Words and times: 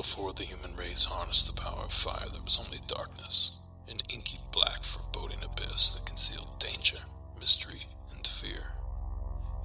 Before 0.00 0.32
the 0.32 0.44
human 0.44 0.74
race 0.76 1.04
harnessed 1.04 1.46
the 1.46 1.60
power 1.60 1.84
of 1.84 1.92
fire, 1.92 2.26
there 2.32 2.40
was 2.40 2.56
only 2.56 2.80
darkness, 2.88 3.52
an 3.86 3.98
inky 4.08 4.40
black 4.50 4.82
foreboding 4.82 5.42
abyss 5.42 5.90
that 5.90 6.06
concealed 6.06 6.58
danger, 6.58 7.00
mystery, 7.38 7.86
and 8.10 8.26
fear. 8.26 8.72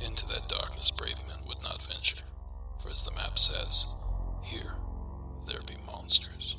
Into 0.02 0.26
that 0.26 0.50
darkness 0.50 0.92
brave 0.92 1.16
men 1.26 1.40
would 1.48 1.62
not 1.64 1.88
venture, 1.88 2.26
for 2.84 2.90
as 2.90 3.02
the 3.04 3.12
map 3.12 3.40
says, 3.40 3.86
here 4.44 4.76
there 5.48 5.62
be 5.62 5.78
monsters. 5.86 6.58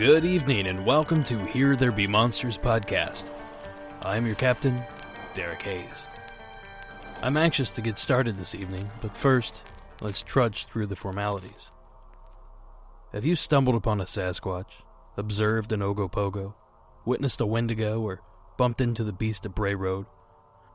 Good 0.00 0.24
evening 0.24 0.66
and 0.66 0.86
welcome 0.86 1.22
to 1.24 1.44
Here 1.44 1.76
There 1.76 1.92
Be 1.92 2.06
Monsters 2.06 2.56
podcast. 2.56 3.24
I'm 4.00 4.24
your 4.24 4.34
captain, 4.34 4.82
Derek 5.34 5.60
Hayes. 5.60 6.06
I'm 7.20 7.36
anxious 7.36 7.68
to 7.68 7.82
get 7.82 7.98
started 7.98 8.38
this 8.38 8.54
evening, 8.54 8.88
but 9.02 9.14
first, 9.14 9.60
let's 10.00 10.22
trudge 10.22 10.64
through 10.64 10.86
the 10.86 10.96
formalities. 10.96 11.68
Have 13.12 13.26
you 13.26 13.34
stumbled 13.36 13.76
upon 13.76 14.00
a 14.00 14.04
Sasquatch, 14.04 14.70
observed 15.18 15.70
an 15.70 15.80
Ogopogo, 15.80 16.54
witnessed 17.04 17.42
a 17.42 17.46
Wendigo, 17.46 18.00
or 18.00 18.22
bumped 18.56 18.80
into 18.80 19.04
the 19.04 19.12
Beast 19.12 19.44
of 19.44 19.54
Bray 19.54 19.74
Road? 19.74 20.06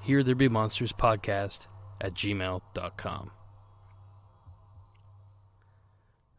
Here 0.02 0.22
There 0.22 0.34
Be 0.34 0.48
Monsters 0.48 0.92
Podcast 0.92 1.60
at 2.00 2.14
gmail.com. 2.14 3.30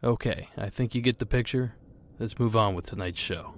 Okay, 0.04 0.50
I 0.58 0.70
think 0.70 0.96
you 0.96 1.02
get 1.02 1.20
the 1.20 1.26
picture. 1.26 1.76
Let's 2.18 2.40
move 2.40 2.56
on 2.56 2.74
with 2.74 2.88
tonight's 2.88 3.20
show. 3.20 3.56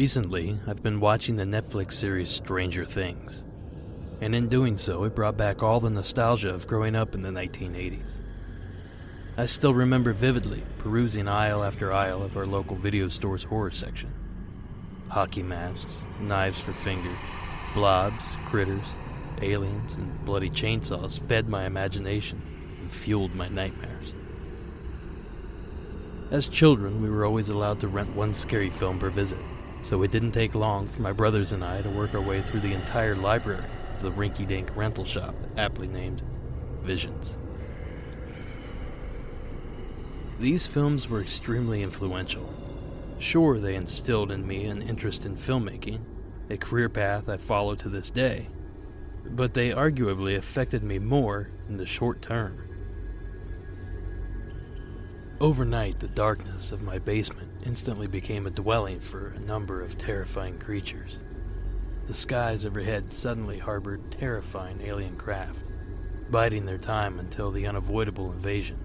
Recently, 0.00 0.58
I've 0.66 0.82
been 0.82 0.98
watching 0.98 1.36
the 1.36 1.44
Netflix 1.44 1.92
series 1.92 2.30
Stranger 2.30 2.86
Things, 2.86 3.42
and 4.22 4.34
in 4.34 4.48
doing 4.48 4.78
so, 4.78 5.04
it 5.04 5.14
brought 5.14 5.36
back 5.36 5.62
all 5.62 5.78
the 5.78 5.90
nostalgia 5.90 6.54
of 6.54 6.66
growing 6.66 6.96
up 6.96 7.14
in 7.14 7.20
the 7.20 7.28
1980s. 7.28 8.18
I 9.36 9.44
still 9.44 9.74
remember 9.74 10.14
vividly 10.14 10.62
perusing 10.78 11.28
aisle 11.28 11.62
after 11.62 11.92
aisle 11.92 12.22
of 12.22 12.34
our 12.38 12.46
local 12.46 12.76
video 12.76 13.08
store's 13.08 13.44
horror 13.44 13.72
section. 13.72 14.10
Hockey 15.08 15.42
masks, 15.42 15.92
knives 16.18 16.58
for 16.58 16.72
fingers, 16.72 17.18
blobs, 17.74 18.24
critters, 18.46 18.86
aliens, 19.42 19.96
and 19.96 20.24
bloody 20.24 20.48
chainsaws 20.48 21.20
fed 21.28 21.46
my 21.46 21.66
imagination 21.66 22.40
and 22.80 22.90
fueled 22.90 23.34
my 23.34 23.48
nightmares. 23.48 24.14
As 26.30 26.46
children, 26.46 27.02
we 27.02 27.10
were 27.10 27.26
always 27.26 27.50
allowed 27.50 27.80
to 27.80 27.88
rent 27.88 28.16
one 28.16 28.32
scary 28.32 28.70
film 28.70 28.98
per 28.98 29.10
visit, 29.10 29.36
so 29.82 30.02
it 30.02 30.10
didn't 30.10 30.32
take 30.32 30.54
long 30.54 30.86
for 30.86 31.02
my 31.02 31.12
brothers 31.12 31.52
and 31.52 31.64
I 31.64 31.82
to 31.82 31.90
work 31.90 32.14
our 32.14 32.20
way 32.20 32.42
through 32.42 32.60
the 32.60 32.72
entire 32.72 33.16
library 33.16 33.64
of 33.94 34.02
the 34.02 34.10
rinky 34.10 34.46
dink 34.46 34.74
rental 34.76 35.04
shop, 35.04 35.34
aptly 35.56 35.86
named 35.86 36.22
Visions. 36.82 37.32
These 40.38 40.66
films 40.66 41.08
were 41.08 41.20
extremely 41.20 41.82
influential. 41.82 42.54
Sure, 43.18 43.58
they 43.58 43.74
instilled 43.74 44.30
in 44.30 44.46
me 44.46 44.64
an 44.64 44.80
interest 44.80 45.26
in 45.26 45.36
filmmaking, 45.36 46.00
a 46.48 46.56
career 46.56 46.88
path 46.88 47.28
I 47.28 47.36
follow 47.36 47.74
to 47.74 47.90
this 47.90 48.08
day, 48.08 48.48
but 49.26 49.52
they 49.52 49.70
arguably 49.70 50.36
affected 50.36 50.82
me 50.82 50.98
more 50.98 51.50
in 51.68 51.76
the 51.76 51.84
short 51.84 52.22
term. 52.22 52.69
Overnight, 55.40 56.00
the 56.00 56.08
darkness 56.08 56.70
of 56.70 56.82
my 56.82 56.98
basement 56.98 57.48
instantly 57.64 58.06
became 58.06 58.46
a 58.46 58.50
dwelling 58.50 59.00
for 59.00 59.28
a 59.28 59.40
number 59.40 59.80
of 59.80 59.96
terrifying 59.96 60.58
creatures. 60.58 61.18
The 62.08 62.14
skies 62.14 62.66
overhead 62.66 63.10
suddenly 63.10 63.56
harbored 63.58 64.10
terrifying 64.10 64.82
alien 64.82 65.16
craft, 65.16 65.64
biding 66.28 66.66
their 66.66 66.76
time 66.76 67.18
until 67.18 67.50
the 67.50 67.66
unavoidable 67.66 68.30
invasion. 68.30 68.76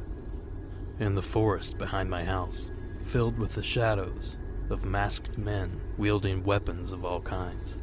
And 0.97 1.17
the 1.17 1.21
forest 1.21 1.77
behind 1.77 2.09
my 2.09 2.23
house, 2.23 2.71
filled 3.03 3.37
with 3.37 3.55
the 3.55 3.63
shadows 3.63 4.37
of 4.69 4.85
masked 4.85 5.37
men 5.37 5.81
wielding 5.97 6.45
weapons 6.45 6.93
of 6.93 7.03
all 7.03 7.19
kinds. 7.19 7.73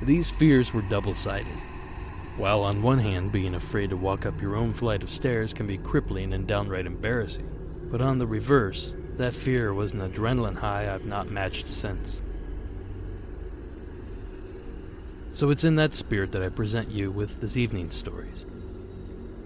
These 0.00 0.30
fears 0.30 0.72
were 0.72 0.82
double 0.82 1.14
sided. 1.14 1.58
While 2.38 2.62
on 2.62 2.82
one 2.82 3.00
hand, 3.00 3.32
being 3.32 3.56
afraid 3.56 3.90
to 3.90 3.96
walk 3.96 4.24
up 4.24 4.40
your 4.40 4.54
own 4.54 4.72
flight 4.72 5.02
of 5.02 5.10
stairs 5.10 5.52
can 5.52 5.66
be 5.66 5.76
crippling 5.76 6.32
and 6.32 6.46
downright 6.46 6.86
embarrassing, 6.86 7.50
but 7.90 8.00
on 8.00 8.18
the 8.18 8.28
reverse, 8.28 8.94
that 9.16 9.34
fear 9.34 9.74
was 9.74 9.92
an 9.92 9.98
adrenaline 9.98 10.58
high 10.58 10.88
I've 10.88 11.04
not 11.04 11.28
matched 11.28 11.68
since. 11.68 12.22
So 15.32 15.50
it's 15.50 15.64
in 15.64 15.74
that 15.76 15.96
spirit 15.96 16.30
that 16.30 16.42
I 16.42 16.48
present 16.48 16.92
you 16.92 17.10
with 17.10 17.40
this 17.40 17.56
evening's 17.56 17.96
stories. 17.96 18.46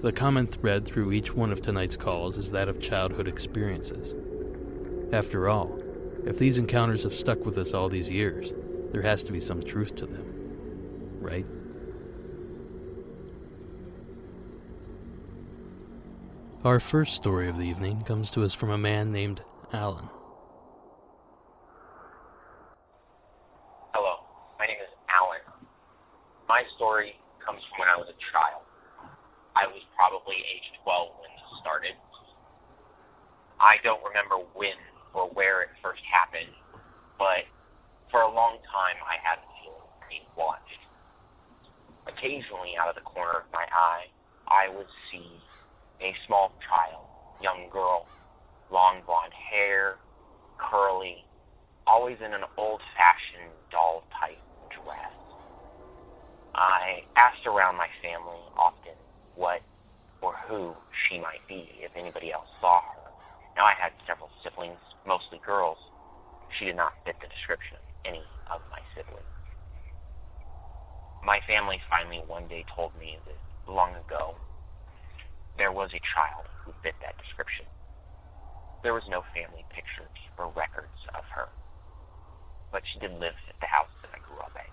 The 0.03 0.13
common 0.13 0.47
thread 0.47 0.85
through 0.85 1.13
each 1.13 1.35
one 1.35 1.51
of 1.51 1.63
tonight's 1.63 1.97
calls 1.97 2.37
is 2.37 2.51
that 2.51 2.69
of 2.69 2.79
childhood 2.79 3.27
experiences. 3.27 4.15
After 5.15 5.49
all, 5.49 5.79
if 6.27 6.39
these 6.39 6.59
encounters 6.59 7.05
have 7.05 7.15
stuck 7.15 7.47
with 7.47 7.57
us 7.57 7.73
all 7.73 7.89
these 7.89 8.11
years, 8.11 8.53
there 8.93 9.03
has 9.03 9.23
to 9.23 9.33
be 9.33 9.41
some 9.41 9.63
truth 9.63 9.97
to 9.97 10.05
them, 10.05 11.19
right? 11.21 11.47
Our 16.65 16.79
first 16.79 17.17
story 17.17 17.49
of 17.49 17.59
the 17.59 17.67
evening 17.67 18.03
comes 18.03 18.31
to 18.31 18.45
us 18.45 18.55
from 18.55 18.71
a 18.71 18.79
man 18.79 19.11
named 19.11 19.43
Alan. 19.73 20.07
Hello, 23.91 24.23
my 24.63 24.67
name 24.71 24.79
is 24.79 24.95
Alan. 25.11 25.43
My 26.47 26.63
story 26.77 27.19
comes 27.45 27.59
from 27.67 27.83
when 27.83 27.89
I 27.91 27.99
was 27.99 28.07
a 28.07 28.19
child. 28.31 28.63
I 29.59 29.67
was 29.67 29.83
probably 29.99 30.39
age 30.39 30.69
12 30.87 31.11
when 31.19 31.35
this 31.35 31.51
started. 31.59 31.99
I 33.59 33.83
don't 33.83 34.03
remember 34.07 34.39
when 34.55 34.79
or 35.19 35.35
where 35.35 35.63
it 35.67 35.75
first 35.83 36.03
happened, 36.07 36.55
but 37.19 37.43
For 38.13 38.21
a 38.21 38.31
long 38.31 38.61
time, 38.69 39.01
I 39.09 39.17
had 39.25 39.41
the 39.41 39.49
feeling 39.59 39.89
being 40.07 40.29
watched. 40.37 40.83
Occasionally, 42.07 42.77
out 42.77 42.93
of 42.93 42.95
the 42.95 43.01
corner 43.09 43.41
of 43.41 43.49
my 43.51 43.65
eye, 43.73 44.13
I 44.47 44.69
would 44.69 44.87
see 45.11 45.41
a 46.03 46.11
small 46.27 46.51
child, 46.67 47.07
young 47.41 47.71
girl, 47.71 48.07
long 48.71 49.03
blonde 49.07 49.33
hair, 49.33 49.97
curly, 50.59 51.23
always 51.87 52.19
in 52.19 52.35
an 52.35 52.43
old 52.59 52.83
fashioned 52.99 53.55
doll 53.71 54.03
type 54.19 54.39
dress. 54.75 55.15
I 56.55 57.07
asked 57.17 57.47
around 57.47 57.79
my 57.79 57.89
family 58.03 58.43
often 58.59 58.99
what 59.39 59.63
or 60.21 60.35
who 60.47 60.75
she 61.07 61.19
might 61.19 61.43
be 61.49 61.67
if 61.83 61.91
anybody 61.97 62.31
else 62.31 62.51
saw 62.61 62.83
her. 62.83 63.07
Now, 63.57 63.67
I 63.67 63.75
had 63.79 63.93
several 64.07 64.31
siblings, 64.43 64.79
mostly 65.07 65.41
girls. 65.45 65.79
She 66.59 66.67
did 66.67 66.77
not 66.77 66.95
fit 67.05 67.17
the 67.21 67.29
description 67.29 67.79
of 67.79 67.87
any 68.07 68.25
of 68.51 68.61
my 68.71 68.81
siblings. 68.95 69.27
My 71.25 71.39
family 71.47 71.79
finally 71.91 72.23
one 72.27 72.47
day 72.49 72.65
told 72.75 72.95
me 72.99 73.19
that 73.27 73.39
long 73.71 73.95
ago 73.95 74.35
there 75.59 75.73
was 75.73 75.91
a 75.95 76.03
child 76.15 76.47
who 76.65 76.73
fit 76.83 76.95
that 77.03 77.17
description. 77.19 77.67
There 78.83 78.95
was 78.95 79.05
no 79.09 79.23
family 79.35 79.65
pictures 79.71 80.11
or 80.39 80.51
records 80.57 80.99
of 81.15 81.25
her, 81.35 81.49
but 82.73 82.83
she 82.93 82.99
did 82.99 83.13
live 83.13 83.37
at 83.49 83.59
the 83.61 83.67
house 83.71 83.93
that 84.03 84.11
I 84.15 84.21
grew 84.27 84.39
up 84.41 84.55
in 84.57 84.73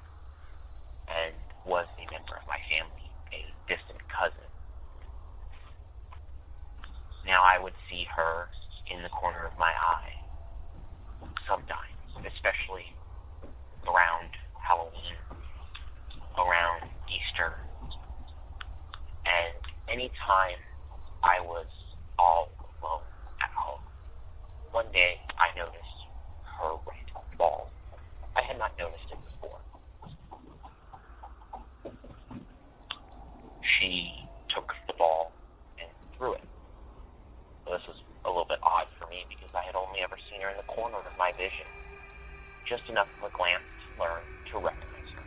and 1.09 1.35
was 1.65 1.87
a 1.97 2.05
member 2.11 2.37
of 2.37 2.45
my 2.47 2.57
family, 2.69 3.07
a 3.33 3.41
distant 3.67 4.01
cousin. 4.09 4.47
Now 7.25 7.43
I 7.43 7.61
would 7.61 7.73
see 7.89 8.05
her 8.15 8.47
in 8.89 9.03
the 9.03 9.09
corner 9.09 9.45
of 9.45 9.53
my 9.59 9.71
eye 9.73 10.13
sometimes, 11.47 11.97
especially 12.25 12.85
around 13.87 14.29
Halloween, 14.57 15.17
around 16.37 16.89
Easter, 17.09 17.53
and 19.25 19.61
any 19.91 20.11
time 20.25 20.57
I 21.23 21.41
was 21.41 21.67
all 22.17 22.49
alone 22.81 23.05
at 23.41 23.51
home. 23.53 23.81
One 24.71 24.91
day 24.93 25.17
I 25.37 25.57
noticed 25.57 25.99
her 26.59 26.73
red 26.85 27.37
ball. 27.37 27.71
I 28.35 28.41
had 28.47 28.57
not 28.57 28.71
noticed 28.77 29.09
it 29.11 29.19
before. 29.33 29.59
She 33.79 34.13
took 34.55 34.71
the 34.87 34.93
ball 34.97 35.31
and 35.79 35.89
threw 36.17 36.33
it. 36.35 36.43
Well, 37.65 37.77
this 37.77 37.87
was 37.87 37.97
a 38.25 38.29
little 38.29 38.45
bit 38.49 38.59
odd 38.63 38.87
for 38.99 39.07
me 39.09 39.25
because 39.29 39.49
I 39.55 39.65
had 39.65 39.75
only 39.75 39.99
ever 40.03 40.17
seen 40.29 40.41
her 40.41 40.49
in 40.49 40.57
the 40.57 40.67
corner 40.69 40.97
of 40.99 41.17
my 41.17 41.31
vision, 41.37 41.67
just 42.67 42.83
enough 42.89 43.07
of 43.19 43.29
a 43.29 43.33
glance 43.35 43.65
to 43.85 44.01
learn 44.01 44.23
to 44.51 44.59
recognize 44.59 45.09
her. 45.15 45.25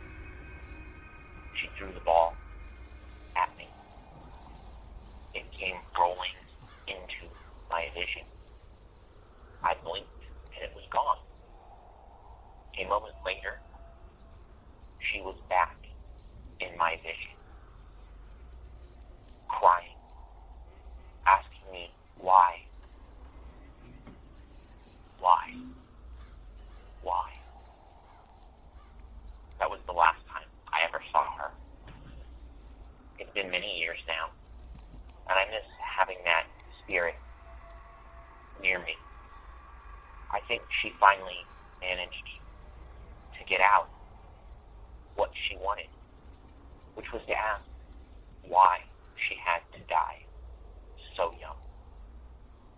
She 1.59 1.69
threw 1.77 1.93
the 1.93 2.03
ball 2.05 2.37
at 3.35 3.49
me. 3.57 3.67
It 5.33 5.45
came 5.57 5.77
rolling 5.97 6.35
into 6.87 7.31
my 7.69 7.87
vision. 7.95 8.27
I 9.63 9.73
blinked 9.83 10.09
and 10.55 10.63
it 10.63 10.71
was 10.75 10.85
gone. 10.91 11.17
A 12.79 12.89
moment 12.89 13.15
later, 13.25 13.59
she 14.99 15.21
was 15.21 15.35
back 15.49 15.77
in 16.59 16.77
my 16.77 16.95
vision, 16.97 17.37
crying, 19.47 19.97
asking 21.25 21.71
me 21.71 21.89
why. 22.19 22.59
Why? 25.19 25.53
Why? 27.01 27.29
That 29.59 29.69
was 29.69 29.79
the 29.87 29.93
last 29.93 30.19
time 30.27 30.47
I 30.67 30.87
ever 30.87 31.01
saw 31.11 31.23
her. 31.37 31.51
It's 33.19 33.31
been 33.33 33.49
many 33.51 33.79
years 33.79 33.99
now, 34.07 34.31
and 35.29 35.37
I 35.39 35.45
miss 35.51 35.63
having 35.79 36.17
that 36.25 36.45
spirit 36.83 37.15
near 38.61 38.79
me. 38.79 38.95
I 40.31 40.39
think 40.53 40.69
she 40.85 40.93
finally 40.99 41.41
managed 41.81 42.29
to 43.39 43.41
get 43.49 43.57
out 43.57 43.89
what 45.15 45.31
she 45.33 45.57
wanted, 45.57 45.89
which 46.93 47.09
was 47.11 47.25
to 47.25 47.33
ask 47.33 47.65
why 48.45 48.77
she 49.17 49.33
had 49.33 49.65
to 49.73 49.81
die 49.89 50.21
so 51.17 51.33
young. 51.41 51.57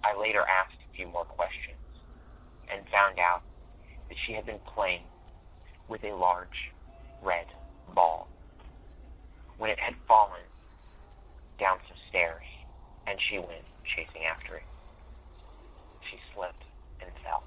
I 0.07 0.15
later 0.15 0.39
asked 0.47 0.79
a 0.87 0.95
few 0.95 1.07
more 1.11 1.25
questions 1.25 1.83
and 2.71 2.79
found 2.87 3.19
out 3.19 3.43
that 4.07 4.15
she 4.25 4.31
had 4.31 4.45
been 4.45 4.63
playing 4.73 5.03
with 5.89 5.99
a 6.05 6.15
large 6.15 6.71
red 7.21 7.47
ball. 7.93 8.29
When 9.57 9.69
it 9.69 9.79
had 9.79 9.95
fallen 10.07 10.47
down 11.59 11.79
some 11.91 11.99
stairs 12.07 12.47
and 13.07 13.19
she 13.27 13.35
went 13.35 13.67
chasing 13.95 14.23
after 14.23 14.63
it, 14.63 14.67
she 16.07 16.17
slipped 16.33 16.63
and 17.01 17.11
fell 17.23 17.43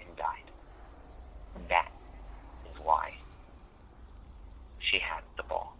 and 0.00 0.16
died. 0.16 0.48
That 1.68 1.90
is 2.70 2.77
why 2.88 3.14
she 4.78 4.98
had 4.98 5.22
the 5.36 5.42
ball. 5.42 5.76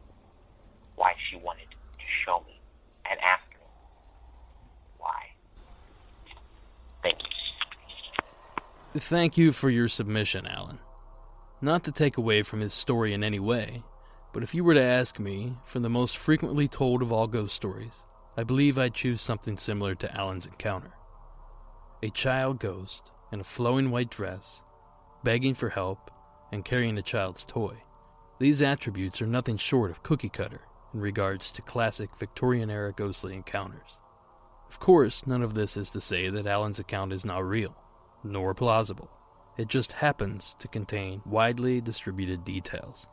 Why 0.97 1.15
she 1.31 1.37
wanted 1.37 1.71
to 1.71 2.05
show 2.27 2.45
me 2.47 2.61
and 3.11 3.19
ask 3.21 3.49
me 3.49 3.65
why. 4.99 5.23
Thank 7.03 7.17
you. 8.95 9.01
Thank 9.01 9.39
you 9.39 9.53
for 9.53 9.71
your 9.71 9.89
submission, 9.89 10.47
Alan. 10.47 10.81
Not 11.63 11.83
to 11.85 11.93
take 11.93 12.19
away 12.19 12.43
from 12.43 12.61
his 12.61 12.75
story 12.75 13.15
in 13.15 13.25
any 13.25 13.41
way, 13.41 13.83
but 14.35 14.43
if 14.43 14.55
you 14.55 14.63
were 14.63 14.75
to 14.75 14.83
ask 14.83 15.19
me 15.19 15.55
for 15.65 15.79
the 15.79 15.89
most 15.89 16.19
frequently 16.19 16.69
told 16.69 17.01
of 17.01 17.11
all 17.11 17.27
ghost 17.27 17.55
stories, 17.55 17.95
I 18.37 18.45
believe 18.45 18.77
I'd 18.77 18.93
choose 18.93 19.23
something 19.23 19.57
similar 19.57 19.95
to 19.95 20.15
Alan's 20.15 20.45
encounter. 20.45 20.93
A 22.03 22.11
child 22.11 22.61
ghost 22.61 23.11
in 23.33 23.41
a 23.41 23.45
flowing 23.45 23.91
white 23.91 24.11
dress, 24.11 24.63
begging 25.25 25.55
for 25.55 25.71
help, 25.71 26.11
and 26.53 26.65
carrying 26.65 26.99
a 26.99 27.03
child's 27.03 27.45
toy. 27.45 27.77
These 28.39 28.63
attributes 28.63 29.21
are 29.21 29.27
nothing 29.27 29.57
short 29.57 29.91
of 29.91 30.03
cookie 30.03 30.29
cutter 30.29 30.61
in 30.95 31.01
regards 31.01 31.51
to 31.53 31.63
classic 31.63 32.11
Victorian 32.19 32.71
era 32.71 32.93
ghostly 32.93 33.35
encounters. 33.35 33.99
Of 34.71 34.79
course, 34.81 35.27
none 35.27 35.43
of 35.43 35.55
this 35.55 35.77
is 35.77 35.91
to 35.91 36.01
say 36.01 36.29
that 36.29 36.47
Alan's 36.47 36.79
account 36.79 37.13
is 37.13 37.25
not 37.25 37.45
real, 37.45 37.75
nor 38.23 38.55
plausible. 38.55 39.11
It 39.57 39.69
just 39.69 39.93
happens 39.93 40.55
to 40.61 40.69
contain 40.69 41.23
widely 41.27 41.81
distributed 41.81 42.45
details. 42.45 43.07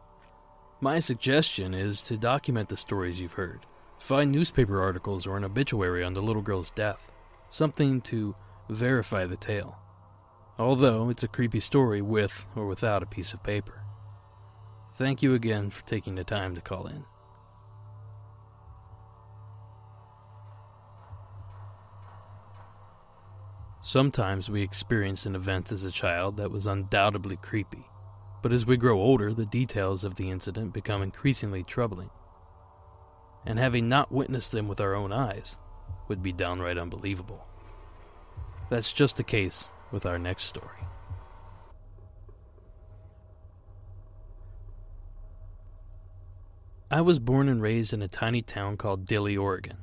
My 0.81 0.99
suggestion 0.99 1.73
is 1.73 2.01
to 2.03 2.17
document 2.17 2.69
the 2.69 2.77
stories 2.77 3.19
you've 3.19 3.33
heard. 3.33 3.65
Find 3.99 4.31
newspaper 4.31 4.81
articles 4.81 5.25
or 5.25 5.37
an 5.37 5.45
obituary 5.45 6.03
on 6.03 6.13
the 6.13 6.21
little 6.21 6.41
girl's 6.41 6.69
death, 6.69 7.09
something 7.49 8.01
to 8.01 8.35
verify 8.69 9.25
the 9.25 9.37
tale. 9.37 9.79
Although 10.57 11.09
it's 11.09 11.23
a 11.23 11.27
creepy 11.27 11.59
story 11.59 12.01
with 12.01 12.47
or 12.55 12.65
without 12.65 13.03
a 13.03 13.07
piece 13.07 13.33
of 13.33 13.43
paper. 13.43 13.81
Thank 14.97 15.21
you 15.21 15.33
again 15.33 15.69
for 15.69 15.85
taking 15.85 16.15
the 16.15 16.23
time 16.23 16.55
to 16.55 16.61
call 16.61 16.87
in. 16.87 17.03
Sometimes 23.81 24.49
we 24.49 24.63
experience 24.63 25.25
an 25.25 25.35
event 25.35 25.71
as 25.71 25.83
a 25.83 25.91
child 25.91 26.37
that 26.37 26.49
was 26.49 26.65
undoubtedly 26.65 27.35
creepy, 27.35 27.85
but 28.41 28.53
as 28.53 28.65
we 28.65 28.77
grow 28.77 28.99
older, 28.99 29.33
the 29.33 29.45
details 29.45 30.03
of 30.03 30.15
the 30.15 30.31
incident 30.31 30.73
become 30.73 31.03
increasingly 31.03 31.63
troubling. 31.63 32.09
And 33.45 33.59
having 33.59 33.87
not 33.87 34.11
witnessed 34.11 34.51
them 34.51 34.67
with 34.67 34.81
our 34.81 34.95
own 34.95 35.11
eyes 35.11 35.57
would 36.07 36.23
be 36.23 36.31
downright 36.31 36.77
unbelievable. 36.77 37.47
That's 38.69 38.91
just 38.91 39.17
the 39.17 39.23
case 39.23 39.69
with 39.95 40.05
our 40.05 40.19
next 40.19 40.43
story. 40.43 40.81
I 46.91 46.99
was 46.99 47.17
born 47.17 47.47
and 47.47 47.61
raised 47.61 47.93
in 47.93 48.01
a 48.01 48.09
tiny 48.09 48.41
town 48.41 48.75
called 48.75 49.05
Dilley, 49.05 49.39
Oregon. 49.41 49.77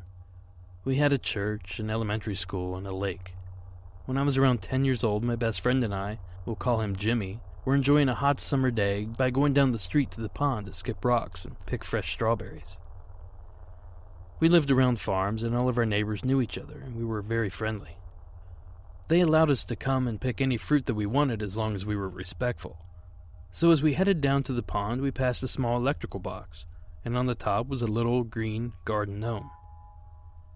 We 0.85 0.97
had 0.97 1.15
a 1.15 1.19
church, 1.19 1.79
an 1.81 1.89
elementary 1.89 2.35
school, 2.35 2.77
and 2.77 2.87
a 2.87 2.95
lake. 2.95 3.33
When 4.05 4.19
I 4.19 4.23
was 4.23 4.37
around 4.37 4.61
10 4.61 4.85
years 4.85 5.03
old, 5.03 5.25
my 5.25 5.35
best 5.35 5.63
friend 5.63 5.83
and 5.83 5.95
I, 5.95 6.19
we'll 6.45 6.57
call 6.57 6.83
him 6.83 6.95
Jimmy, 6.95 7.41
were 7.65 7.75
enjoying 7.75 8.11
a 8.11 8.15
hot 8.15 8.39
summer 8.39 8.71
day 8.71 9.07
by 9.07 9.31
going 9.31 9.55
down 9.55 9.73
the 9.73 9.79
street 9.79 10.11
to 10.11 10.21
the 10.21 10.29
pond 10.29 10.67
to 10.67 10.75
skip 10.75 11.07
rocks 11.07 11.47
and 11.47 11.57
pick 11.65 11.85
fresh 11.85 12.13
strawberries. 12.13 12.77
We 14.41 14.51
lived 14.51 14.71
around 14.71 15.01
farms, 15.01 15.43
and 15.43 15.57
all 15.57 15.71
of 15.71 15.79
our 15.79 15.87
neighbors 15.87 16.23
knew 16.23 16.43
each 16.43 16.59
other, 16.59 16.81
and 16.85 16.97
we 16.97 17.05
were 17.05 17.23
very 17.23 17.49
friendly. 17.49 17.97
They 19.09 19.21
allowed 19.21 19.51
us 19.51 19.65
to 19.65 19.77
come 19.77 20.09
and 20.09 20.21
pick 20.21 20.41
any 20.41 20.57
fruit 20.57 20.87
that 20.87 20.95
we 20.95 21.07
wanted 21.07 21.43
as 21.43 21.57
long 21.57 21.75
as 21.75 21.85
we 21.85 21.97
were 21.97 22.09
respectful. 22.09 22.79
So 23.51 23.71
as 23.71 23.83
we 23.83 23.95
headed 23.95 24.21
down 24.21 24.43
to 24.45 24.53
the 24.53 24.63
pond, 24.63 25.03
we 25.03 25.11
passed 25.11 25.43
a 25.43 25.49
small 25.49 25.77
electrical 25.77 26.21
box, 26.21 26.65
and 27.05 27.17
on 27.17 27.27
the 27.27 27.35
top 27.35 27.69
was 27.69 27.83
a 27.83 27.87
little 27.87 28.25
green 28.25 28.73
garden 28.85 29.21
gnome. 29.21 29.51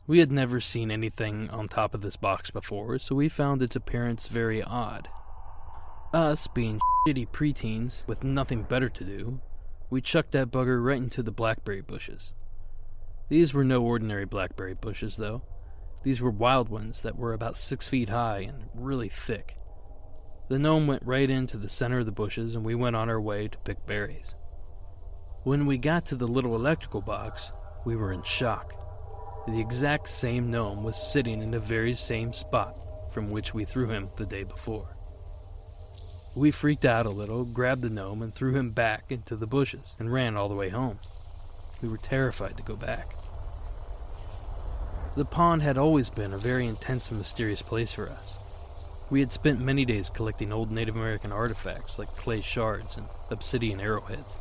We 0.06 0.20
had 0.20 0.30
never 0.30 0.60
seen 0.60 0.90
anything 0.90 1.50
on 1.50 1.68
top 1.68 1.92
of 1.92 2.00
this 2.00 2.16
box 2.16 2.50
before, 2.50 2.98
so 2.98 3.14
we 3.14 3.28
found 3.28 3.60
its 3.60 3.76
appearance 3.76 4.28
very 4.28 4.62
odd. 4.62 5.08
Us, 6.14 6.46
being 6.46 6.80
shitty 7.06 7.28
preteens 7.28 8.06
with 8.06 8.24
nothing 8.24 8.62
better 8.62 8.88
to 8.88 9.04
do, 9.04 9.40
we 9.90 10.00
chucked 10.00 10.32
that 10.32 10.50
bugger 10.50 10.82
right 10.82 10.96
into 10.96 11.22
the 11.22 11.32
blackberry 11.32 11.80
bushes. 11.80 12.32
These 13.28 13.52
were 13.52 13.64
no 13.64 13.82
ordinary 13.82 14.24
blackberry 14.24 14.74
bushes, 14.74 15.16
though. 15.16 15.42
These 16.06 16.20
were 16.20 16.30
wild 16.30 16.68
ones 16.68 17.00
that 17.00 17.18
were 17.18 17.32
about 17.32 17.58
six 17.58 17.88
feet 17.88 18.10
high 18.10 18.46
and 18.46 18.68
really 18.76 19.08
thick. 19.08 19.56
The 20.48 20.56
gnome 20.56 20.86
went 20.86 21.02
right 21.04 21.28
into 21.28 21.56
the 21.56 21.68
center 21.68 21.98
of 21.98 22.06
the 22.06 22.12
bushes, 22.12 22.54
and 22.54 22.64
we 22.64 22.76
went 22.76 22.94
on 22.94 23.10
our 23.10 23.20
way 23.20 23.48
to 23.48 23.58
pick 23.58 23.84
berries. 23.86 24.36
When 25.42 25.66
we 25.66 25.78
got 25.78 26.06
to 26.06 26.14
the 26.14 26.28
little 26.28 26.54
electrical 26.54 27.00
box, 27.00 27.50
we 27.84 27.96
were 27.96 28.12
in 28.12 28.22
shock. 28.22 28.72
The 29.48 29.58
exact 29.58 30.08
same 30.08 30.48
gnome 30.48 30.84
was 30.84 30.96
sitting 30.96 31.42
in 31.42 31.50
the 31.50 31.58
very 31.58 31.94
same 31.94 32.32
spot 32.32 32.78
from 33.12 33.32
which 33.32 33.52
we 33.52 33.64
threw 33.64 33.88
him 33.88 34.10
the 34.14 34.26
day 34.26 34.44
before. 34.44 34.94
We 36.36 36.52
freaked 36.52 36.84
out 36.84 37.06
a 37.06 37.10
little, 37.10 37.44
grabbed 37.44 37.82
the 37.82 37.90
gnome, 37.90 38.22
and 38.22 38.32
threw 38.32 38.54
him 38.54 38.70
back 38.70 39.06
into 39.10 39.34
the 39.34 39.48
bushes 39.48 39.96
and 39.98 40.12
ran 40.12 40.36
all 40.36 40.48
the 40.48 40.54
way 40.54 40.68
home. 40.68 41.00
We 41.82 41.88
were 41.88 41.98
terrified 41.98 42.56
to 42.58 42.62
go 42.62 42.76
back. 42.76 43.12
The 45.16 45.24
pond 45.24 45.62
had 45.62 45.78
always 45.78 46.10
been 46.10 46.34
a 46.34 46.38
very 46.38 46.66
intense 46.66 47.10
and 47.10 47.16
mysterious 47.16 47.62
place 47.62 47.90
for 47.90 48.10
us. 48.10 48.36
We 49.08 49.20
had 49.20 49.32
spent 49.32 49.60
many 49.60 49.86
days 49.86 50.10
collecting 50.10 50.52
old 50.52 50.70
Native 50.70 50.94
American 50.94 51.32
artifacts 51.32 51.98
like 51.98 52.14
clay 52.16 52.42
shards 52.42 52.98
and 52.98 53.06
obsidian 53.30 53.80
arrowheads. 53.80 54.38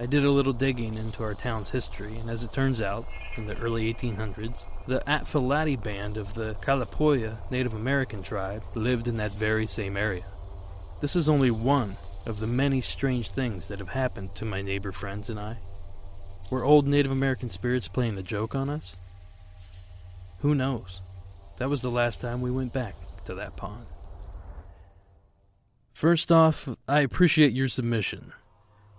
I 0.00 0.06
did 0.06 0.24
a 0.24 0.30
little 0.30 0.54
digging 0.54 0.94
into 0.94 1.22
our 1.24 1.34
town's 1.34 1.70
history, 1.70 2.16
and 2.16 2.30
as 2.30 2.42
it 2.42 2.54
turns 2.54 2.80
out, 2.80 3.06
in 3.36 3.46
the 3.46 3.58
early 3.58 3.92
1800s, 3.92 4.66
the 4.86 5.02
Atfalati 5.06 5.76
band 5.76 6.16
of 6.16 6.32
the 6.32 6.54
Kalapuya 6.62 7.50
Native 7.50 7.74
American 7.74 8.22
tribe 8.22 8.62
lived 8.74 9.08
in 9.08 9.18
that 9.18 9.32
very 9.32 9.66
same 9.66 9.98
area. 9.98 10.24
This 11.02 11.14
is 11.14 11.28
only 11.28 11.50
one 11.50 11.98
of 12.24 12.40
the 12.40 12.46
many 12.46 12.80
strange 12.80 13.30
things 13.30 13.68
that 13.68 13.78
have 13.78 13.90
happened 13.90 14.34
to 14.36 14.46
my 14.46 14.62
neighbor 14.62 14.92
friends 14.92 15.28
and 15.28 15.38
I. 15.38 15.58
Were 16.50 16.64
old 16.64 16.88
Native 16.88 17.12
American 17.12 17.50
spirits 17.50 17.88
playing 17.88 18.14
the 18.14 18.22
joke 18.22 18.54
on 18.54 18.70
us? 18.70 18.96
Who 20.40 20.54
knows? 20.54 21.02
That 21.58 21.68
was 21.68 21.80
the 21.80 21.90
last 21.90 22.20
time 22.20 22.40
we 22.40 22.50
went 22.50 22.72
back 22.72 22.94
to 23.24 23.34
that 23.34 23.56
pond. 23.56 23.86
First 25.92 26.30
off, 26.30 26.68
I 26.86 27.00
appreciate 27.00 27.52
your 27.52 27.68
submission. 27.68 28.32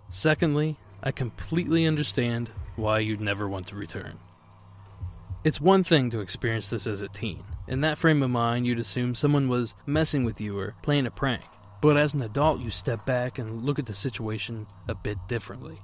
Secondly, 0.09 0.77
I 1.01 1.11
completely 1.11 1.85
understand 1.85 2.51
why 2.75 2.99
you'd 2.99 3.21
never 3.21 3.47
want 3.47 3.67
to 3.67 3.75
return. 3.75 4.19
It's 5.45 5.61
one 5.61 5.85
thing 5.85 6.09
to 6.09 6.19
experience 6.19 6.69
this 6.69 6.85
as 6.85 7.01
a 7.01 7.07
teen. 7.07 7.45
In 7.69 7.79
that 7.81 7.97
frame 7.97 8.21
of 8.21 8.29
mind, 8.29 8.67
you'd 8.67 8.79
assume 8.79 9.15
someone 9.15 9.47
was 9.47 9.75
messing 9.85 10.25
with 10.25 10.41
you 10.41 10.59
or 10.59 10.75
playing 10.81 11.05
a 11.05 11.11
prank. 11.11 11.45
But 11.81 11.95
as 11.95 12.13
an 12.13 12.21
adult, 12.21 12.59
you 12.59 12.71
step 12.71 13.05
back 13.05 13.39
and 13.39 13.63
look 13.63 13.79
at 13.79 13.85
the 13.85 13.93
situation 13.93 14.67
a 14.89 14.95
bit 14.95 15.17
differently. 15.29 15.79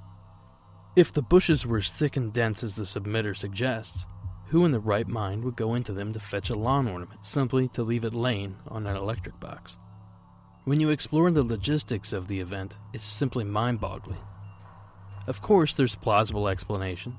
If 0.97 1.13
the 1.13 1.21
bushes 1.21 1.65
were 1.65 1.77
as 1.77 1.89
thick 1.89 2.17
and 2.17 2.33
dense 2.33 2.63
as 2.63 2.73
the 2.73 2.83
submitter 2.83 3.35
suggests, 3.35 4.05
who 4.47 4.65
in 4.65 4.71
the 4.71 4.79
right 4.79 5.07
mind 5.07 5.43
would 5.43 5.55
go 5.55 5.73
into 5.73 5.91
them 5.91 6.13
to 6.13 6.19
fetch 6.19 6.49
a 6.49 6.55
lawn 6.55 6.87
ornament 6.87 7.25
simply 7.25 7.67
to 7.69 7.83
leave 7.83 8.05
it 8.05 8.13
laying 8.13 8.57
on 8.67 8.85
an 8.85 8.95
electric 8.95 9.39
box? 9.39 9.75
When 10.65 10.79
you 10.79 10.89
explore 10.89 11.29
the 11.31 11.43
logistics 11.43 12.13
of 12.13 12.27
the 12.27 12.39
event, 12.39 12.77
it's 12.93 13.05
simply 13.05 13.43
mind 13.43 13.79
boggling. 13.79 14.21
Of 15.27 15.41
course, 15.41 15.73
there's 15.73 15.95
plausible 15.95 16.47
explanations. 16.47 17.15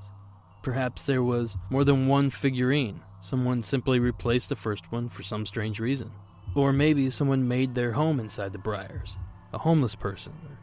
Perhaps 0.62 1.02
there 1.02 1.22
was 1.22 1.56
more 1.70 1.84
than 1.84 2.08
one 2.08 2.30
figurine. 2.30 3.02
Someone 3.20 3.62
simply 3.62 3.98
replaced 3.98 4.48
the 4.48 4.56
first 4.56 4.90
one 4.90 5.08
for 5.08 5.22
some 5.22 5.46
strange 5.46 5.78
reason. 5.78 6.10
Or 6.54 6.72
maybe 6.72 7.10
someone 7.10 7.46
made 7.46 7.74
their 7.74 7.92
home 7.92 8.18
inside 8.18 8.52
the 8.52 8.58
briars. 8.58 9.16
A 9.52 9.58
homeless 9.58 9.94
person. 9.94 10.32
Or 10.48 10.58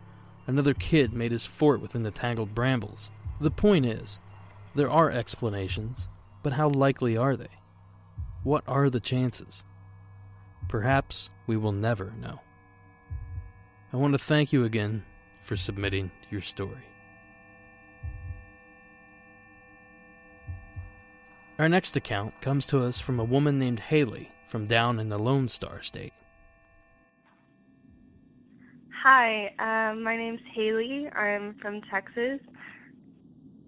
another 0.48 0.74
kid 0.74 1.13
made 1.13 1.32
his 1.32 1.46
fort 1.46 1.82
within 1.82 2.03
the 2.03 2.12
tangled 2.12 2.53
brambles. 2.53 3.10
The 3.39 3.51
point 3.51 3.86
is, 3.86 4.20
there 4.75 4.89
are 4.89 5.10
explanations, 5.12 6.08
but 6.43 6.53
how 6.53 6.69
likely 6.69 7.17
are 7.17 7.35
they? 7.35 7.47
What 8.43 8.63
are 8.67 8.89
the 8.89 9.00
chances? 9.00 9.63
Perhaps 10.67 11.29
we 11.47 11.57
will 11.57 11.71
never 11.71 12.12
know. 12.19 12.41
I 13.91 13.97
want 13.97 14.13
to 14.13 14.19
thank 14.19 14.51
you 14.51 14.65
again 14.65 15.03
for 15.43 15.55
submitting 15.55 16.12
your 16.29 16.41
story. 16.41 16.85
Our 21.59 21.69
next 21.69 21.95
account 21.95 22.41
comes 22.41 22.65
to 22.67 22.83
us 22.83 23.00
from 23.00 23.19
a 23.19 23.23
woman 23.23 23.59
named 23.59 23.79
Haley 23.79 24.31
from 24.47 24.65
down 24.67 25.00
in 25.00 25.09
the 25.09 25.19
Lone 25.19 25.47
Star 25.47 25.81
State. 25.81 26.13
Hi, 29.03 29.53
um, 29.59 30.03
my 30.03 30.17
name's 30.17 30.41
Haley. 30.53 31.09
I'm 31.09 31.55
from 31.62 31.81
Texas. 31.91 32.39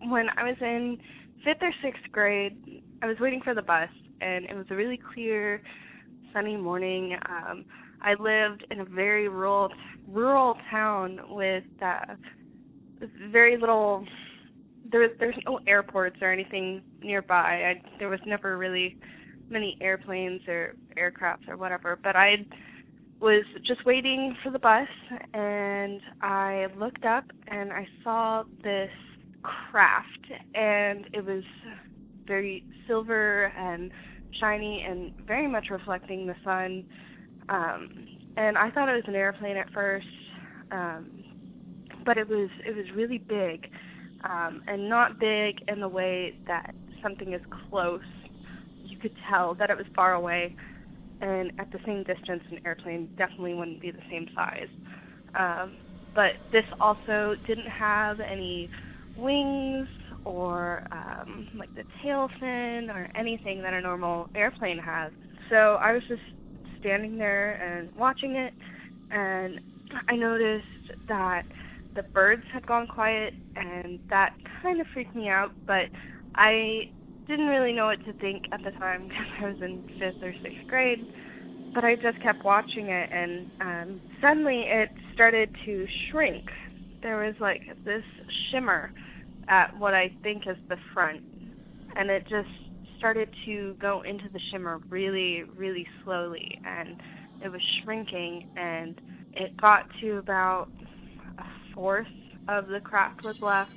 When 0.01 0.27
I 0.37 0.43
was 0.43 0.55
in 0.61 0.97
fifth 1.43 1.61
or 1.61 1.71
sixth 1.83 2.03
grade, 2.11 2.81
I 3.01 3.07
was 3.07 3.17
waiting 3.19 3.41
for 3.43 3.53
the 3.53 3.61
bus, 3.61 3.89
and 4.21 4.45
it 4.45 4.55
was 4.55 4.65
a 4.69 4.75
really 4.75 4.99
clear, 5.13 5.61
sunny 6.33 6.57
morning. 6.57 7.17
Um, 7.29 7.65
I 8.01 8.13
lived 8.13 8.65
in 8.71 8.81
a 8.81 8.85
very 8.85 9.27
rural, 9.27 9.69
rural 10.07 10.55
town 10.69 11.19
with 11.29 11.63
uh, 11.81 12.15
very 13.31 13.57
little 13.57 14.05
there 14.91 15.09
there's 15.19 15.35
no 15.45 15.59
airports 15.67 16.17
or 16.21 16.31
anything 16.31 16.81
nearby. 17.01 17.35
I, 17.35 17.81
there 17.99 18.09
was 18.09 18.19
never 18.25 18.57
really 18.57 18.97
many 19.49 19.77
airplanes 19.81 20.41
or 20.47 20.75
aircrafts 20.97 21.47
or 21.47 21.57
whatever. 21.57 21.97
But 22.01 22.15
I 22.15 22.45
was 23.19 23.43
just 23.65 23.85
waiting 23.85 24.35
for 24.43 24.51
the 24.51 24.59
bus, 24.59 24.87
and 25.33 26.01
I 26.21 26.67
looked 26.77 27.05
up 27.05 27.25
and 27.47 27.71
I 27.71 27.87
saw 28.03 28.43
this 28.63 28.89
craft, 29.71 30.31
and 30.53 31.05
it 31.13 31.23
was 31.25 31.43
very 32.27 32.63
silver 32.87 33.45
and 33.57 33.91
shiny 34.39 34.83
and 34.87 35.11
very 35.25 35.47
much 35.47 35.67
reflecting 35.69 36.27
the 36.27 36.35
sun. 36.43 36.85
Um, 37.49 37.89
and 38.37 38.57
I 38.57 38.71
thought 38.71 38.89
it 38.89 38.93
was 38.93 39.03
an 39.07 39.15
airplane 39.15 39.57
at 39.57 39.71
first, 39.71 40.07
um, 40.71 41.23
but 42.05 42.17
it 42.17 42.27
was 42.27 42.49
it 42.65 42.75
was 42.75 42.85
really 42.95 43.17
big 43.17 43.67
um, 44.29 44.61
and 44.67 44.89
not 44.89 45.19
big 45.19 45.55
in 45.67 45.79
the 45.79 45.87
way 45.87 46.33
that 46.47 46.73
something 47.01 47.33
is 47.33 47.41
close. 47.69 48.01
You 48.83 48.97
could 48.97 49.13
tell 49.29 49.55
that 49.55 49.69
it 49.69 49.77
was 49.77 49.85
far 49.95 50.13
away, 50.13 50.55
and 51.21 51.51
at 51.59 51.71
the 51.71 51.79
same 51.85 52.03
distance, 52.03 52.43
an 52.51 52.59
airplane 52.65 53.09
definitely 53.17 53.53
wouldn't 53.53 53.81
be 53.81 53.91
the 53.91 54.03
same 54.09 54.27
size. 54.35 54.67
Um, 55.37 55.77
but 56.13 56.31
this 56.51 56.63
also 56.79 57.35
didn't 57.45 57.69
have 57.69 58.19
any 58.19 58.69
wings 59.17 59.87
or 60.23 60.83
um, 60.91 61.47
like 61.57 61.73
the 61.75 61.83
tail 62.03 62.27
fin 62.39 62.89
or 62.89 63.09
anything 63.15 63.61
that 63.61 63.73
a 63.73 63.81
normal 63.81 64.29
airplane 64.35 64.79
has. 64.79 65.11
So 65.49 65.77
I 65.81 65.91
was 65.91 66.01
just 66.07 66.21
standing 66.79 67.17
there 67.17 67.53
and 67.61 67.89
watching 67.97 68.35
it, 68.35 68.53
and 69.11 69.59
I 70.07 70.15
noticed 70.15 70.65
that 71.07 71.43
the 71.95 72.03
birds 72.13 72.43
had 72.51 72.65
gone 72.65 72.87
quiet, 72.87 73.33
and 73.55 73.99
that 74.09 74.31
kind 74.61 74.81
of 74.81 74.87
freaked 74.93 75.15
me 75.15 75.29
out. 75.29 75.51
But 75.67 75.85
I 76.35 76.81
didn't 77.27 77.47
really 77.47 77.73
know 77.73 77.87
what 77.87 78.03
to 78.05 78.13
think 78.19 78.43
at 78.51 78.61
the 78.63 78.71
time 78.71 79.03
because 79.07 79.25
I 79.39 79.45
was 79.45 79.57
in 79.61 79.83
fifth 79.99 80.21
or 80.21 80.33
sixth 80.41 80.57
grade. 80.67 81.07
But 81.73 81.83
I 81.83 81.95
just 81.95 82.19
kept 82.21 82.45
watching 82.45 82.87
it, 82.87 83.09
and 83.11 83.47
um, 83.59 84.01
suddenly 84.21 84.63
it 84.67 84.89
started 85.13 85.49
to 85.65 85.85
shrink. 86.09 86.43
There 87.03 87.17
was 87.17 87.35
like 87.39 87.61
this 87.85 88.03
shimmer 88.51 88.91
at 89.47 89.77
what 89.77 89.93
I 89.93 90.11
think 90.23 90.43
is 90.47 90.57
the 90.69 90.77
front, 90.93 91.21
and 91.95 92.09
it 92.09 92.23
just 92.29 92.49
started 92.97 93.29
to 93.45 93.75
go 93.79 94.01
into 94.01 94.29
the 94.33 94.39
shimmer 94.51 94.79
really, 94.89 95.43
really 95.55 95.87
slowly, 96.03 96.47
and 96.63 96.99
it 97.41 97.49
was 97.51 97.61
shrinking, 97.83 98.43
and 98.55 98.99
it 99.33 99.51
got 99.61 99.83
to 100.01 100.17
about 100.17 100.67
a 101.37 101.43
fourth 101.73 102.07
of 102.47 102.67
the 102.67 102.79
craft 102.79 103.23
was 103.23 103.35
left, 103.41 103.71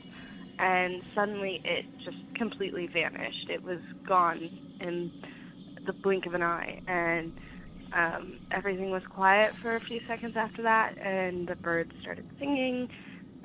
and 0.58 1.02
suddenly 1.14 1.60
it 1.64 1.84
just 2.04 2.16
completely 2.36 2.88
vanished. 2.92 3.48
It 3.48 3.62
was 3.62 3.80
gone 4.06 4.50
in 4.80 5.10
the 5.86 5.94
blink 6.02 6.26
of 6.26 6.34
an 6.34 6.42
eye, 6.42 6.78
and 6.86 7.32
um, 7.94 8.38
everything 8.50 8.90
was 8.90 9.02
quiet 9.14 9.52
for 9.62 9.76
a 9.76 9.80
few 9.80 10.00
seconds 10.08 10.34
after 10.36 10.62
that, 10.62 10.94
and 10.98 11.48
the 11.48 11.56
birds 11.56 11.92
started 12.02 12.28
singing, 12.38 12.88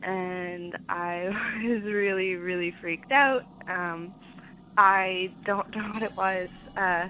and 0.01 0.77
I 0.89 1.29
was 1.63 1.83
really, 1.83 2.35
really 2.35 2.73
freaked 2.81 3.11
out. 3.11 3.43
Um, 3.67 4.13
I 4.77 5.33
don't 5.45 5.69
know 5.75 5.91
what 5.93 6.03
it 6.03 6.15
was. 6.15 6.49
Uh, 6.75 7.07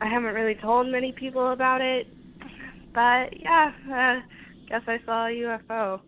I 0.00 0.08
haven't 0.08 0.34
really 0.34 0.56
told 0.60 0.88
many 0.88 1.12
people 1.12 1.52
about 1.52 1.80
it, 1.80 2.06
but 2.94 3.40
yeah, 3.40 3.72
uh, 3.90 4.20
guess 4.68 4.82
I 4.86 4.98
saw 5.06 5.26
a 5.26 5.30
UFO 5.30 6.00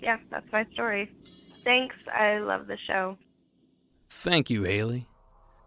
yeah, 0.00 0.18
that's 0.30 0.46
my 0.52 0.64
story. 0.72 1.10
Thanks. 1.64 1.94
I 2.12 2.38
love 2.38 2.66
the 2.66 2.78
show. 2.86 3.16
Thank 4.10 4.50
you, 4.50 4.64
Haley. 4.64 5.06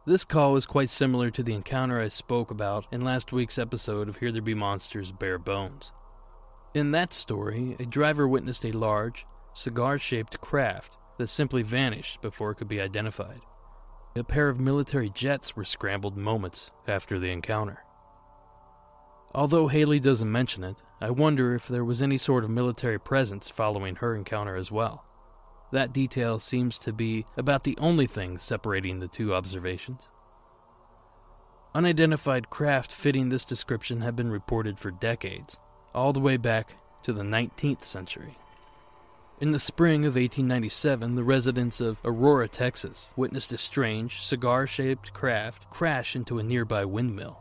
This 0.03 0.25
call 0.25 0.55
is 0.55 0.65
quite 0.65 0.89
similar 0.89 1.29
to 1.29 1.43
the 1.43 1.53
encounter 1.53 1.99
I 2.01 2.07
spoke 2.07 2.49
about 2.49 2.87
in 2.91 3.01
last 3.01 3.31
week's 3.31 3.59
episode 3.59 4.09
of 4.09 4.17
Here 4.17 4.31
There 4.31 4.41
Be 4.41 4.55
Monsters 4.55 5.11
Bare 5.11 5.37
Bones. 5.37 5.91
In 6.73 6.89
that 6.89 7.13
story, 7.13 7.75
a 7.79 7.85
driver 7.85 8.27
witnessed 8.27 8.65
a 8.65 8.71
large, 8.71 9.27
cigar 9.53 9.99
shaped 9.99 10.41
craft 10.41 10.97
that 11.19 11.27
simply 11.27 11.61
vanished 11.61 12.19
before 12.19 12.49
it 12.49 12.55
could 12.55 12.67
be 12.67 12.81
identified. 12.81 13.41
A 14.15 14.23
pair 14.23 14.49
of 14.49 14.59
military 14.59 15.11
jets 15.11 15.55
were 15.55 15.63
scrambled 15.63 16.17
moments 16.17 16.71
after 16.87 17.19
the 17.19 17.29
encounter. 17.29 17.83
Although 19.35 19.67
Haley 19.67 19.99
doesn't 19.99 20.31
mention 20.31 20.63
it, 20.63 20.77
I 20.99 21.11
wonder 21.11 21.53
if 21.53 21.67
there 21.67 21.85
was 21.85 22.01
any 22.01 22.17
sort 22.17 22.43
of 22.43 22.49
military 22.49 22.99
presence 22.99 23.51
following 23.51 23.97
her 23.97 24.15
encounter 24.15 24.55
as 24.55 24.71
well. 24.71 25.05
That 25.71 25.93
detail 25.93 26.39
seems 26.39 26.77
to 26.79 26.91
be 26.91 27.25
about 27.37 27.63
the 27.63 27.77
only 27.79 28.07
thing 28.07 28.37
separating 28.37 28.99
the 28.99 29.07
two 29.07 29.33
observations. 29.33 30.09
Unidentified 31.73 32.49
craft 32.49 32.91
fitting 32.91 33.29
this 33.29 33.45
description 33.45 34.01
have 34.01 34.15
been 34.15 34.29
reported 34.29 34.77
for 34.77 34.91
decades, 34.91 35.55
all 35.93 36.11
the 36.11 36.19
way 36.19 36.35
back 36.35 36.75
to 37.03 37.13
the 37.13 37.23
19th 37.23 37.83
century. 37.83 38.33
In 39.39 39.53
the 39.53 39.59
spring 39.59 40.01
of 40.01 40.15
1897, 40.15 41.15
the 41.15 41.23
residents 41.23 41.79
of 41.81 41.99
Aurora, 42.03 42.47
Texas, 42.47 43.11
witnessed 43.15 43.53
a 43.53 43.57
strange, 43.57 44.21
cigar 44.21 44.67
shaped 44.67 45.13
craft 45.13 45.69
crash 45.69 46.15
into 46.15 46.37
a 46.37 46.43
nearby 46.43 46.83
windmill. 46.85 47.39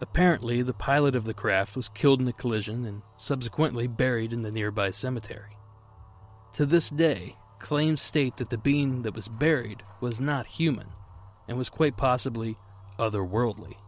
Apparently, 0.00 0.60
the 0.60 0.74
pilot 0.74 1.16
of 1.16 1.24
the 1.24 1.32
craft 1.32 1.76
was 1.76 1.88
killed 1.88 2.20
in 2.20 2.26
the 2.26 2.32
collision 2.32 2.84
and 2.84 3.02
subsequently 3.16 3.86
buried 3.86 4.32
in 4.32 4.42
the 4.42 4.50
nearby 4.50 4.90
cemetery. 4.90 5.57
To 6.58 6.66
this 6.66 6.90
day, 6.90 7.34
claims 7.60 8.02
state 8.02 8.34
that 8.38 8.50
the 8.50 8.58
being 8.58 9.02
that 9.02 9.14
was 9.14 9.28
buried 9.28 9.84
was 10.00 10.18
not 10.18 10.44
human 10.44 10.88
and 11.46 11.56
was 11.56 11.68
quite 11.68 11.96
possibly 11.96 12.56
otherworldly. 12.98 13.78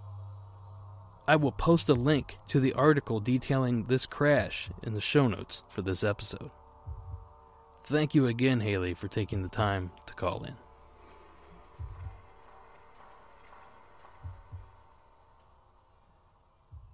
I 1.27 1.35
will 1.35 1.51
post 1.51 1.89
a 1.89 1.95
link 1.95 2.37
to 2.47 2.61
the 2.61 2.73
article 2.75 3.19
detailing 3.19 3.87
this 3.87 4.07
crash 4.07 4.71
in 4.85 4.95
the 4.95 5.01
show 5.01 5.27
notes 5.27 5.65
for 5.69 5.83
this 5.83 6.05
episode. 6.05 6.53
Thank 7.87 8.15
you 8.15 8.29
again, 8.29 8.61
Haley, 8.61 8.95
for 8.95 9.09
taking 9.09 9.43
the 9.43 9.49
time 9.49 9.91
to 10.07 10.15
call 10.15 10.45
in. 10.45 10.55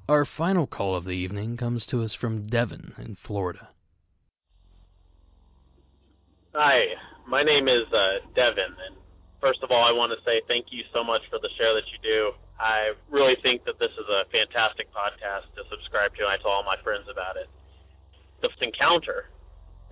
Our 0.08 0.24
final 0.24 0.66
call 0.66 0.94
of 0.94 1.04
the 1.04 1.16
evening 1.16 1.58
comes 1.58 1.84
to 1.84 2.02
us 2.02 2.14
from 2.14 2.44
Devon 2.44 2.94
in 2.96 3.14
Florida. 3.14 3.68
Hi, 6.56 6.88
my 7.28 7.44
name 7.44 7.68
is 7.68 7.84
uh, 7.92 8.24
Devin, 8.32 8.72
and 8.88 8.96
first 9.44 9.60
of 9.60 9.68
all, 9.68 9.84
I 9.84 9.92
want 9.92 10.16
to 10.16 10.20
say 10.24 10.40
thank 10.48 10.72
you 10.72 10.80
so 10.88 11.04
much 11.04 11.20
for 11.28 11.36
the 11.36 11.52
show 11.60 11.76
that 11.76 11.84
you 11.92 12.00
do. 12.00 12.32
I 12.56 12.96
really 13.12 13.36
think 13.44 13.68
that 13.68 13.76
this 13.76 13.92
is 13.92 14.08
a 14.08 14.24
fantastic 14.32 14.88
podcast 14.88 15.52
to 15.52 15.68
subscribe 15.68 16.16
to, 16.16 16.24
and 16.24 16.32
I 16.32 16.40
tell 16.40 16.56
all 16.56 16.64
my 16.64 16.80
friends 16.80 17.12
about 17.12 17.36
it. 17.36 17.52
This 18.40 18.56
encounter 18.64 19.28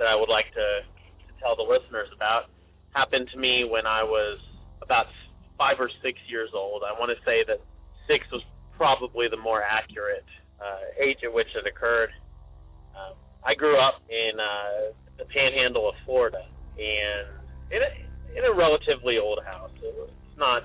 that 0.01 0.09
I 0.09 0.17
would 0.17 0.33
like 0.33 0.49
to, 0.57 0.89
to 0.89 1.33
tell 1.37 1.53
the 1.53 1.69
listeners 1.69 2.09
about 2.17 2.49
happened 2.97 3.29
to 3.29 3.39
me 3.39 3.69
when 3.69 3.85
I 3.85 4.01
was 4.01 4.41
about 4.81 5.13
five 5.61 5.77
or 5.77 5.93
six 6.01 6.17
years 6.33 6.49
old. 6.57 6.81
I 6.81 6.97
want 6.97 7.13
to 7.13 7.21
say 7.29 7.45
that 7.45 7.61
six 8.09 8.25
was 8.33 8.41
probably 8.81 9.29
the 9.29 9.37
more 9.37 9.61
accurate 9.61 10.25
uh, 10.65 10.97
age 10.97 11.21
at 11.29 11.29
which 11.29 11.53
it 11.53 11.69
occurred. 11.69 12.09
Um, 12.97 13.21
I 13.45 13.53
grew 13.53 13.77
up 13.77 14.01
in 14.09 14.41
uh, 14.41 14.97
the 15.21 15.29
panhandle 15.29 15.93
of 15.93 15.95
Florida, 16.09 16.41
and 16.79 17.27
in 17.71 17.81
a, 17.83 17.91
in 18.39 18.43
a 18.45 18.53
relatively 18.53 19.19
old 19.19 19.41
house. 19.45 19.71
It's 19.83 20.39
not 20.39 20.65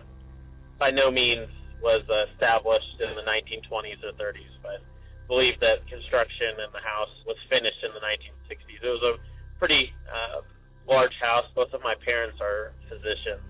by 0.80 0.90
no 0.90 1.12
means 1.12 1.50
was 1.82 2.04
established 2.32 3.00
in 3.00 3.16
the 3.16 3.24
1920s 3.24 4.04
or 4.04 4.12
30s, 4.20 4.54
but 4.62 4.84
believe 5.28 5.56
that 5.62 5.86
construction 5.88 6.60
in 6.60 6.70
the 6.74 6.84
house 6.84 7.12
was 7.24 7.38
finished 7.48 7.80
in 7.86 7.94
the 7.96 8.04
1960s. 8.04 8.80
It 8.84 8.92
was 8.92 9.06
a 9.06 9.16
pretty 9.60 9.94
uh, 10.10 10.42
large 10.88 11.14
house. 11.22 11.46
Both 11.56 11.72
of 11.72 11.82
my 11.84 11.96
parents 12.04 12.42
are 12.42 12.74
physicians, 12.90 13.46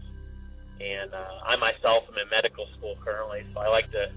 and 0.82 1.14
uh, 1.14 1.48
I 1.48 1.56
myself 1.58 2.06
am 2.06 2.20
in 2.20 2.30
medical 2.30 2.68
school 2.78 2.96
currently, 3.02 3.48
so 3.54 3.62
I 3.62 3.70
like 3.70 3.90
to 3.92 4.12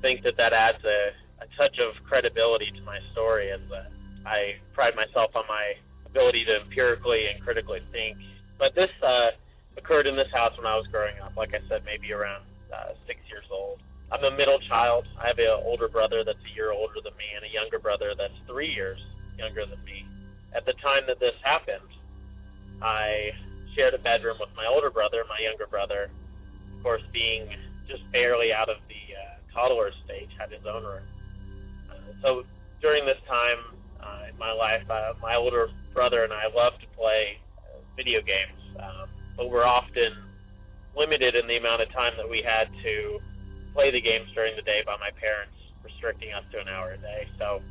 think 0.00 0.22
that 0.24 0.34
that 0.38 0.52
adds 0.52 0.82
a, 0.82 1.14
a 1.44 1.46
touch 1.54 1.78
of 1.78 1.94
credibility 2.02 2.72
to 2.74 2.82
my 2.82 2.98
story, 3.12 3.52
as 3.52 3.62
uh, 3.70 3.86
I 4.26 4.58
pride 4.74 4.96
myself 4.96 5.36
on 5.36 5.44
my 5.46 5.78
ability 6.12 6.44
to 6.44 6.60
empirically 6.60 7.26
and 7.32 7.42
critically 7.42 7.80
think. 7.90 8.16
But 8.58 8.74
this 8.74 8.90
uh, 9.02 9.30
occurred 9.76 10.06
in 10.06 10.14
this 10.14 10.30
house 10.32 10.56
when 10.56 10.66
I 10.66 10.76
was 10.76 10.86
growing 10.86 11.18
up. 11.24 11.36
Like 11.36 11.54
I 11.54 11.60
said, 11.68 11.82
maybe 11.84 12.12
around 12.12 12.44
uh, 12.72 12.92
six 13.06 13.20
years 13.28 13.44
old. 13.50 13.80
I'm 14.12 14.22
a 14.24 14.36
middle 14.36 14.60
child. 14.68 15.08
I 15.18 15.28
have 15.28 15.38
an 15.38 15.48
older 15.64 15.88
brother 15.88 16.22
that's 16.22 16.38
a 16.44 16.54
year 16.54 16.70
older 16.70 17.00
than 17.02 17.16
me, 17.16 17.24
and 17.34 17.44
a 17.44 17.52
younger 17.52 17.78
brother 17.78 18.12
that's 18.16 18.36
three 18.46 18.68
years 18.68 19.00
younger 19.38 19.64
than 19.64 19.82
me. 19.84 20.04
At 20.54 20.66
the 20.66 20.74
time 20.74 21.04
that 21.08 21.18
this 21.18 21.32
happened, 21.42 21.88
I 22.82 23.32
shared 23.74 23.94
a 23.94 23.98
bedroom 23.98 24.36
with 24.38 24.50
my 24.54 24.66
older 24.66 24.90
brother, 24.90 25.24
my 25.28 25.40
younger 25.42 25.66
brother, 25.66 26.10
of 26.76 26.82
course, 26.82 27.02
being 27.10 27.48
just 27.88 28.04
barely 28.12 28.52
out 28.52 28.68
of 28.68 28.76
the 28.88 29.02
uh, 29.16 29.54
toddler 29.54 29.90
stage, 30.04 30.28
had 30.38 30.50
his 30.50 30.66
own 30.66 30.84
room. 30.84 31.02
Uh, 31.90 31.94
so 32.20 32.44
during 32.82 33.06
this 33.06 33.18
time 33.26 33.58
uh, 34.02 34.30
in 34.30 34.38
my 34.38 34.52
life, 34.52 34.88
uh, 34.90 35.12
my 35.20 35.36
older 35.36 35.68
brother 35.94 36.24
and 36.24 36.32
I 36.32 36.46
loved 36.54 36.80
to 36.82 36.88
play 36.96 37.38
uh, 37.58 37.78
video 37.96 38.20
games, 38.20 38.60
um, 38.78 39.08
but 39.36 39.50
we're 39.50 39.66
often 39.66 40.12
limited 40.96 41.34
in 41.34 41.46
the 41.46 41.56
amount 41.56 41.82
of 41.82 41.90
time 41.92 42.12
that 42.16 42.28
we 42.28 42.42
had 42.42 42.68
to 42.82 43.18
play 43.72 43.90
the 43.90 44.00
games 44.00 44.28
during 44.34 44.54
the 44.56 44.62
day 44.62 44.82
by 44.84 44.96
my 45.00 45.10
parents 45.18 45.54
restricting 45.84 46.32
us 46.32 46.44
to 46.52 46.60
an 46.60 46.68
hour 46.68 46.92
a 46.92 46.98
day. 46.98 47.26
So 47.38 47.62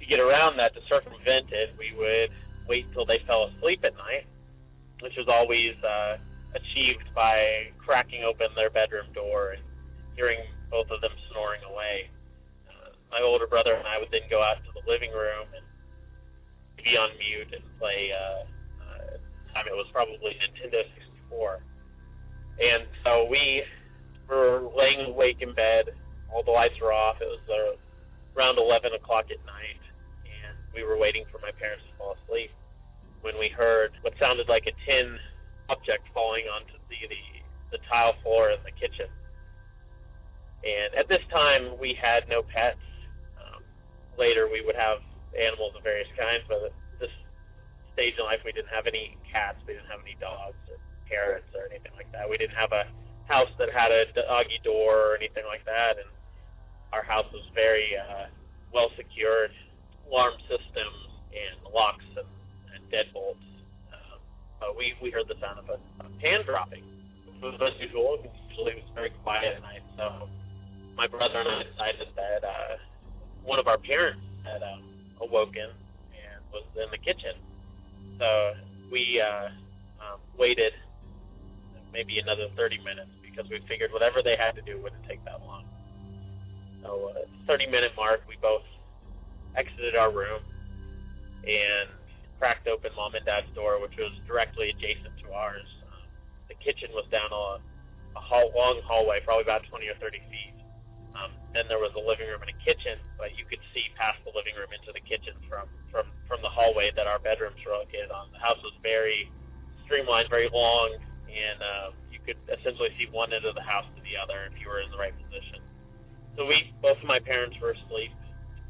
to 0.00 0.06
get 0.06 0.20
around 0.20 0.56
that, 0.58 0.74
to 0.74 0.80
circumvent 0.88 1.52
it, 1.52 1.74
we 1.78 1.92
would 1.96 2.30
wait 2.68 2.86
until 2.86 3.04
they 3.04 3.20
fell 3.26 3.44
asleep 3.44 3.84
at 3.84 3.94
night, 3.96 4.26
which 5.00 5.14
was 5.16 5.28
always 5.28 5.74
uh, 5.84 6.16
achieved 6.54 7.12
by 7.14 7.68
cracking 7.78 8.24
open 8.24 8.48
their 8.54 8.70
bedroom 8.70 9.06
door 9.12 9.52
and 9.52 9.62
hearing 10.16 10.38
both 10.70 10.90
of 10.90 11.00
them 11.00 11.12
snoring 11.30 11.60
away. 11.70 12.08
My 13.14 13.22
older 13.22 13.46
brother 13.46 13.78
and 13.78 13.86
I 13.86 14.02
would 14.02 14.10
then 14.10 14.26
go 14.26 14.42
out 14.42 14.58
to 14.66 14.70
the 14.74 14.82
living 14.90 15.14
room 15.14 15.46
and 15.54 15.64
be 16.74 16.98
on 16.98 17.14
mute 17.14 17.54
and 17.54 17.62
play. 17.78 18.10
Uh, 18.10 18.42
uh, 18.82 19.14
time 19.54 19.70
it 19.70 19.78
was 19.78 19.86
probably 19.94 20.34
Nintendo 20.42 20.82
64 21.30 21.62
and 22.58 22.86
so 23.02 23.26
we 23.26 23.62
were 24.30 24.70
laying 24.76 25.10
awake 25.10 25.42
in 25.42 25.54
bed. 25.54 25.90
All 26.30 26.42
the 26.42 26.54
lights 26.54 26.78
were 26.78 26.92
off. 26.92 27.18
It 27.20 27.26
was 27.26 27.42
uh, 27.50 27.74
around 28.38 28.58
11 28.58 28.94
o'clock 28.94 29.26
at 29.30 29.42
night, 29.46 29.82
and 30.22 30.54
we 30.74 30.82
were 30.86 30.98
waiting 30.98 31.26
for 31.30 31.38
my 31.42 31.50
parents 31.58 31.82
to 31.90 31.92
fall 31.98 32.14
asleep 32.22 32.50
when 33.22 33.34
we 33.38 33.50
heard 33.50 33.90
what 34.02 34.14
sounded 34.20 34.46
like 34.46 34.66
a 34.70 34.74
tin 34.86 35.18
object 35.70 36.06
falling 36.12 36.44
onto 36.46 36.76
the, 36.92 36.98
the, 37.08 37.78
the 37.78 37.80
tile 37.90 38.14
floor 38.22 38.52
in 38.52 38.60
the 38.62 38.74
kitchen. 38.76 39.10
And 40.62 40.94
at 40.96 41.08
this 41.08 41.22
time, 41.32 41.76
we 41.80 41.96
had 41.98 42.28
no 42.28 42.42
pets. 42.42 42.83
Later, 44.18 44.48
we 44.50 44.62
would 44.62 44.76
have 44.76 45.02
animals 45.34 45.74
of 45.76 45.82
various 45.82 46.08
kinds, 46.14 46.46
but 46.46 46.70
this 47.00 47.10
stage 47.92 48.14
in 48.18 48.24
life, 48.24 48.40
we 48.44 48.52
didn't 48.52 48.70
have 48.70 48.86
any 48.86 49.18
cats. 49.26 49.58
We 49.66 49.74
didn't 49.74 49.90
have 49.90 50.02
any 50.02 50.16
dogs. 50.22 50.58
Or, 50.70 50.78
parents 51.08 51.48
or 51.54 51.68
anything 51.70 51.92
like 51.96 52.10
that. 52.12 52.28
We 52.28 52.36
didn't 52.36 52.56
have 52.56 52.72
a 52.72 52.88
house 53.28 53.52
that 53.58 53.70
had 53.72 53.92
a 53.92 54.08
doggy 54.12 54.60
door 54.64 55.12
or 55.12 55.16
anything 55.16 55.44
like 55.48 55.64
that, 55.64 55.96
and 56.00 56.08
our 56.92 57.04
house 57.04 57.28
was 57.32 57.44
very 57.54 57.96
uh, 57.96 58.28
well 58.72 58.90
secured, 58.96 59.52
alarm 60.08 60.34
systems 60.48 60.98
and 61.32 61.72
locks 61.72 62.04
and, 62.16 62.28
and 62.74 62.82
deadbolts. 62.92 63.40
Um, 63.92 64.18
but 64.60 64.76
we 64.76 64.94
we 65.00 65.10
heard 65.10 65.28
the 65.28 65.38
sound 65.40 65.58
of 65.58 65.68
a, 65.68 65.78
a 66.04 66.10
pan 66.20 66.44
dropping, 66.44 66.84
which 67.26 67.40
was 67.40 67.56
unusual. 67.60 68.20
Usually 68.50 68.80
it 68.80 68.84
was 68.84 68.92
very 68.94 69.10
quiet 69.22 69.56
at 69.56 69.62
night. 69.62 69.82
So 69.96 70.28
my 70.96 71.06
brother 71.06 71.40
and 71.40 71.48
I 71.48 71.62
decided 71.64 72.08
that 72.16 72.44
uh, 72.44 72.76
one 73.44 73.58
of 73.58 73.66
our 73.66 73.78
parents 73.78 74.20
had 74.44 74.62
um, 74.62 74.82
awoken 75.20 75.68
and 75.68 76.38
was 76.52 76.64
in 76.76 76.90
the 76.90 76.98
kitchen. 76.98 77.36
So 78.18 78.28
we 78.90 79.20
uh, 79.20 79.48
um, 80.00 80.20
waited 80.38 80.72
maybe 81.92 82.18
another 82.18 82.48
30 82.56 82.78
minutes 82.82 83.14
because 83.22 83.48
we 83.50 83.60
figured 83.68 83.92
whatever 83.92 84.22
they 84.22 84.34
had 84.36 84.58
to 84.58 84.62
do 84.62 84.82
wouldn't 84.82 85.06
take 85.06 85.24
that 85.24 85.40
long. 85.46 85.64
So, 86.82 87.14
uh, 87.16 87.46
30 87.46 87.66
minute 87.70 87.92
mark, 87.96 88.20
we 88.28 88.36
both 88.42 88.66
exited 89.56 89.94
our 89.94 90.10
room 90.12 90.42
and 91.46 91.88
cracked 92.38 92.66
open 92.66 92.90
mom 92.96 93.14
and 93.14 93.24
dad's 93.24 93.48
door, 93.54 93.80
which 93.80 93.96
was 93.96 94.12
directly 94.26 94.70
adjacent 94.70 95.16
to 95.22 95.32
ours. 95.32 95.66
Um, 95.86 96.04
the 96.48 96.54
kitchen 96.58 96.90
was 96.92 97.06
down 97.10 97.30
a, 97.30 97.62
a 98.18 98.22
hall, 98.22 98.50
long 98.54 98.80
hallway, 98.84 99.20
probably 99.24 99.44
about 99.44 99.62
20 99.70 99.86
or 99.88 99.96
30 100.00 100.18
feet. 100.30 100.53
Um, 101.14 101.30
then 101.54 101.70
there 101.70 101.78
was 101.78 101.94
a 101.94 102.02
living 102.02 102.26
room 102.26 102.42
and 102.42 102.50
a 102.50 102.58
kitchen, 102.66 102.98
but 103.14 103.38
you 103.38 103.46
could 103.46 103.62
see 103.70 103.86
past 103.94 104.18
the 104.26 104.34
living 104.34 104.58
room 104.58 104.74
into 104.74 104.90
the 104.90 105.02
kitchen 105.06 105.38
from 105.46 105.70
from 105.94 106.10
from 106.26 106.42
the 106.42 106.50
hallway 106.50 106.90
that 106.98 107.06
our 107.06 107.22
bedrooms 107.22 107.58
were 107.62 107.78
located 107.78 108.10
on. 108.10 108.34
The 108.34 108.42
house 108.42 108.58
was 108.66 108.74
very 108.82 109.30
streamlined, 109.86 110.26
very 110.26 110.50
long, 110.50 110.98
and 111.30 111.58
uh, 111.62 111.88
you 112.10 112.18
could 112.26 112.38
essentially 112.50 112.90
see 112.98 113.06
one 113.14 113.30
end 113.30 113.46
of 113.46 113.54
the 113.54 113.62
house 113.62 113.86
to 113.94 114.00
the 114.02 114.18
other 114.18 114.50
if 114.50 114.58
you 114.58 114.66
were 114.66 114.82
in 114.82 114.90
the 114.90 114.98
right 114.98 115.14
position. 115.14 115.62
So 116.34 116.50
we, 116.50 116.74
both 116.82 116.98
of 116.98 117.06
my 117.06 117.22
parents 117.22 117.54
were 117.62 117.78
asleep. 117.78 118.10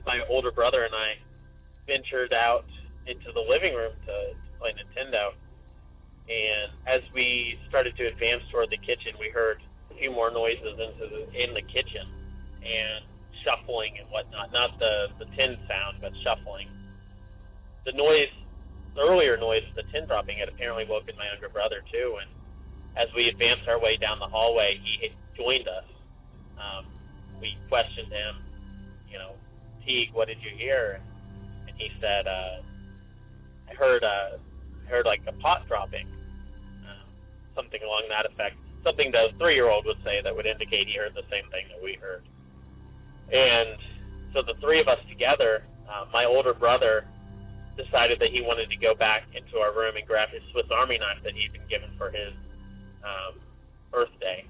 My 0.04 0.20
older 0.28 0.52
brother 0.52 0.84
and 0.84 0.92
I 0.92 1.16
ventured 1.88 2.36
out 2.36 2.68
into 3.08 3.32
the 3.32 3.40
living 3.40 3.72
room 3.72 3.96
to, 4.04 4.16
to 4.36 4.50
play 4.60 4.76
Nintendo. 4.76 5.32
And 6.28 6.68
as 6.84 7.00
we 7.16 7.56
started 7.68 7.96
to 7.96 8.04
advance 8.08 8.44
toward 8.52 8.68
the 8.68 8.80
kitchen, 8.80 9.16
we 9.16 9.32
heard 9.32 9.64
a 9.92 9.94
few 9.96 10.12
more 10.12 10.28
noises 10.28 10.76
into 10.76 11.04
the, 11.08 11.22
in 11.32 11.56
the 11.56 11.64
kitchen 11.64 12.04
and 12.64 13.04
shuffling 13.44 14.00
and 14.00 14.08
whatnot. 14.10 14.52
Not 14.52 14.78
the, 14.80 15.12
the 15.20 15.28
tin 15.36 15.56
sound, 15.68 16.00
but 16.00 16.12
shuffling. 16.24 16.68
The 17.84 17.92
noise, 17.92 18.32
the 18.96 19.04
earlier 19.04 19.36
noise, 19.36 19.62
the 19.76 19.84
tin 19.92 20.08
dropping, 20.08 20.38
had 20.38 20.48
apparently 20.48 20.88
woken 20.88 21.14
my 21.20 21.28
younger 21.28 21.52
brother 21.52 21.84
too. 21.92 22.16
And 22.24 22.30
as 22.96 23.12
we 23.14 23.28
advanced 23.28 23.68
our 23.68 23.78
way 23.78 23.96
down 24.00 24.18
the 24.18 24.30
hallway, 24.30 24.80
he 24.82 25.12
joined 25.36 25.68
us. 25.68 25.84
Um, 26.56 26.86
we 27.40 27.58
questioned 27.68 28.08
him, 28.08 28.40
you 29.10 29.18
know, 29.18 29.36
Teague, 29.84 30.14
what 30.14 30.28
did 30.28 30.38
you 30.40 30.56
hear? 30.56 31.00
And 31.68 31.76
he 31.76 31.90
said, 32.00 32.26
uh, 32.26 32.64
I 33.68 33.74
heard, 33.76 34.02
uh, 34.04 34.38
heard 34.88 35.04
like 35.04 35.20
a 35.26 35.32
pot 35.32 35.66
dropping, 35.68 36.06
uh, 36.86 37.04
something 37.54 37.80
along 37.84 38.08
that 38.08 38.24
effect. 38.24 38.56
Something 38.84 39.12
that 39.12 39.34
a 39.34 39.38
three-year-old 39.38 39.84
would 39.86 40.00
say 40.04 40.20
that 40.22 40.34
would 40.34 40.46
indicate 40.46 40.88
he 40.88 40.96
heard 40.96 41.12
the 41.14 41.24
same 41.30 41.44
thing 41.50 41.68
that 41.72 41.82
we 41.82 41.98
heard. 42.00 42.24
And 43.34 43.76
so 44.32 44.42
the 44.42 44.54
three 44.60 44.80
of 44.80 44.86
us 44.86 45.00
together, 45.08 45.64
uh, 45.90 46.06
my 46.12 46.24
older 46.24 46.54
brother 46.54 47.04
decided 47.76 48.20
that 48.20 48.30
he 48.30 48.40
wanted 48.40 48.70
to 48.70 48.76
go 48.76 48.94
back 48.94 49.24
into 49.34 49.58
our 49.58 49.74
room 49.74 49.96
and 49.96 50.06
grab 50.06 50.30
his 50.30 50.42
Swiss 50.52 50.66
Army 50.70 50.98
knife 50.98 51.18
that 51.24 51.34
he'd 51.34 51.52
been 51.52 51.66
given 51.68 51.90
for 51.98 52.10
his 52.10 52.32
um, 53.02 53.40
birthday. 53.90 54.46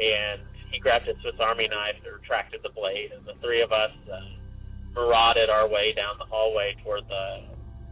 And 0.00 0.40
he 0.72 0.80
grabbed 0.80 1.06
his 1.06 1.16
Swiss 1.20 1.36
Army 1.38 1.68
knife 1.68 2.00
and 2.04 2.12
retracted 2.12 2.60
the 2.62 2.70
blade, 2.70 3.12
and 3.12 3.24
the 3.24 3.36
three 3.44 3.60
of 3.60 3.72
us 3.72 3.92
uh, 4.08 4.20
marauded 4.94 5.50
our 5.50 5.68
way 5.68 5.92
down 5.92 6.16
the 6.18 6.24
hallway 6.24 6.74
toward 6.82 7.04
the 7.08 7.44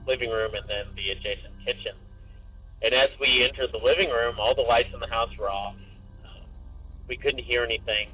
living 0.06 0.30
room 0.30 0.52
and 0.54 0.64
then 0.68 0.84
the 0.96 1.10
adjacent 1.12 1.52
kitchen. 1.64 1.92
And 2.82 2.92
as 2.92 3.08
we 3.20 3.44
entered 3.44 3.72
the 3.72 3.84
living 3.84 4.08
room, 4.08 4.36
all 4.40 4.54
the 4.54 4.64
lights 4.64 4.92
in 4.92 5.00
the 5.00 5.08
house 5.08 5.30
were 5.38 5.48
off. 5.48 5.76
Uh, 6.24 6.44
we 7.08 7.16
couldn't 7.16 7.44
hear 7.44 7.64
anything. 7.64 8.08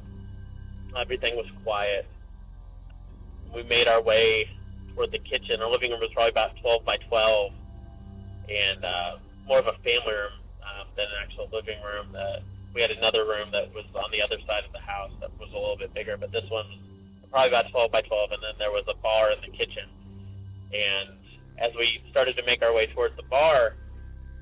Everything 0.99 1.37
was 1.39 1.47
quiet. 1.63 2.07
We 3.55 3.63
made 3.67 3.87
our 3.87 4.03
way 4.03 4.47
toward 4.95 5.11
the 5.11 5.23
kitchen. 5.23 5.63
Our 5.63 5.71
living 5.71 5.91
room 5.91 6.03
was 6.03 6.11
probably 6.15 6.35
about 6.35 6.55
12 6.63 6.83
by 6.87 6.99
12, 7.07 7.53
and 8.51 8.81
uh, 8.83 9.13
more 9.47 9.59
of 9.59 9.67
a 9.71 9.77
family 9.83 10.15
room 10.15 10.35
um, 10.63 10.87
than 10.95 11.07
an 11.07 11.19
actual 11.23 11.47
living 11.51 11.79
room. 11.83 12.11
Uh, 12.15 12.43
we 12.75 12.83
had 12.83 12.95
another 12.95 13.27
room 13.27 13.51
that 13.51 13.71
was 13.75 13.87
on 13.99 14.11
the 14.15 14.23
other 14.23 14.39
side 14.47 14.63
of 14.63 14.71
the 14.71 14.83
house 14.83 15.11
that 15.19 15.31
was 15.39 15.51
a 15.51 15.59
little 15.59 15.79
bit 15.79 15.91
bigger, 15.95 16.15
but 16.15 16.31
this 16.31 16.47
one 16.51 16.67
was 17.23 17.31
probably 17.31 17.51
about 17.51 17.71
12 17.71 17.91
by 17.91 18.03
12, 18.03 18.35
and 18.35 18.43
then 18.43 18.55
there 18.59 18.71
was 18.71 18.87
a 18.87 18.99
bar 19.03 19.35
in 19.35 19.39
the 19.43 19.51
kitchen. 19.55 19.87
And 20.71 21.19
as 21.59 21.75
we 21.75 21.99
started 22.11 22.39
to 22.39 22.45
make 22.47 22.63
our 22.63 22.71
way 22.75 22.87
towards 22.95 23.19
the 23.19 23.27
bar, 23.27 23.75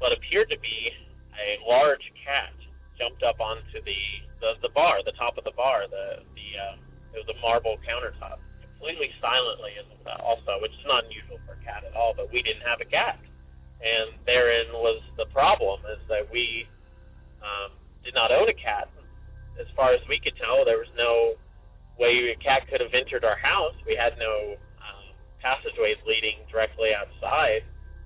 what 0.01 0.13
appeared 0.13 0.53
to 0.53 0.61
be 0.61 0.93
a 1.37 1.57
large 1.65 2.05
cat 2.21 2.53
jumped 2.99 3.23
up 3.23 3.39
onto 3.41 3.81
the 3.83 4.01
the, 4.43 4.51
the 4.67 4.73
bar, 4.75 5.01
the 5.07 5.17
top 5.17 5.39
of 5.39 5.45
the 5.47 5.55
bar. 5.55 5.87
The 5.89 6.23
the 6.35 6.49
uh, 6.59 6.75
it 7.15 7.19
was 7.25 7.31
a 7.33 7.39
marble 7.41 7.81
countertop, 7.87 8.43
completely 8.61 9.09
silently, 9.23 9.73
and 9.81 9.89
also, 10.21 10.61
which 10.61 10.75
is 10.77 10.85
not 10.85 11.09
unusual 11.09 11.41
for 11.49 11.57
a 11.57 11.63
cat 11.65 11.87
at 11.87 11.95
all. 11.97 12.13
But 12.13 12.29
we 12.29 12.45
didn't 12.45 12.67
have 12.67 12.83
a 12.85 12.89
cat, 12.89 13.19
and 13.81 14.19
therein 14.27 14.75
was 14.77 15.01
the 15.17 15.27
problem: 15.31 15.81
is 15.95 16.03
that 16.13 16.29
we 16.29 16.69
um, 17.41 17.73
did 18.05 18.13
not 18.13 18.31
own 18.35 18.51
a 18.51 18.59
cat. 18.59 18.91
As 19.59 19.67
far 19.75 19.91
as 19.91 19.99
we 20.07 20.23
could 20.23 20.39
tell, 20.39 20.63
there 20.63 20.79
was 20.79 20.91
no 20.95 21.35
way 21.99 22.31
a 22.31 22.39
cat 22.39 22.63
could 22.71 22.79
have 22.79 22.95
entered 22.95 23.27
our 23.27 23.39
house. 23.43 23.75
We 23.83 23.99
had 23.99 24.15
no 24.15 24.55
passageways 25.41 25.99
leading 26.05 26.43
directly 26.51 26.91
outside 26.95 27.63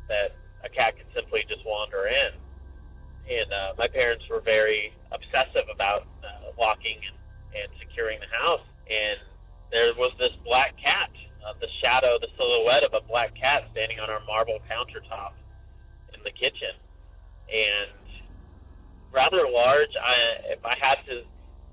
that 0.09 0.37
a 0.65 0.71
cat 0.71 0.97
could 0.97 1.09
simply 1.17 1.43
just 1.49 1.65
wander 1.65 2.07
in. 2.07 2.37
And 3.29 3.49
uh, 3.53 3.79
my 3.79 3.89
parents 3.89 4.25
were 4.29 4.41
very 4.41 4.93
obsessive 5.15 5.71
about 5.73 6.07
uh, 6.23 6.53
locking 6.59 6.99
and, 7.07 7.17
and 7.55 7.69
securing 7.79 8.19
the 8.19 8.31
house. 8.31 8.67
And 8.91 9.19
there 9.71 9.95
was 9.95 10.13
this 10.19 10.35
black 10.45 10.75
cat, 10.77 11.11
uh, 11.47 11.55
the 11.63 11.71
shadow, 11.81 12.19
the 12.21 12.29
silhouette 12.37 12.83
of 12.83 12.93
a 12.93 13.03
black 13.07 13.33
cat 13.39 13.69
standing 13.73 14.01
on 14.03 14.11
our 14.11 14.21
marble 14.27 14.59
countertop 14.67 15.39
in 16.13 16.21
the 16.27 16.35
kitchen. 16.35 16.75
And 17.47 18.03
rather 19.13 19.45
large. 19.47 19.93
I, 19.95 20.57
if 20.57 20.65
I 20.65 20.75
had 20.81 20.99
to, 21.07 21.23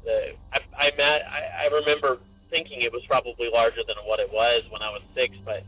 the, 0.03 0.17
I, 0.51 0.59
I, 0.75 0.88
met, 0.95 1.19
I, 1.25 1.65
I 1.65 1.75
remember 1.81 2.19
thinking 2.51 2.81
it 2.81 2.91
was 2.91 3.01
probably 3.07 3.47
larger 3.51 3.81
than 3.88 3.95
what 4.05 4.19
it 4.19 4.29
was 4.29 4.67
when 4.69 4.83
I 4.83 4.91
was 4.91 5.01
six, 5.15 5.33
but 5.43 5.63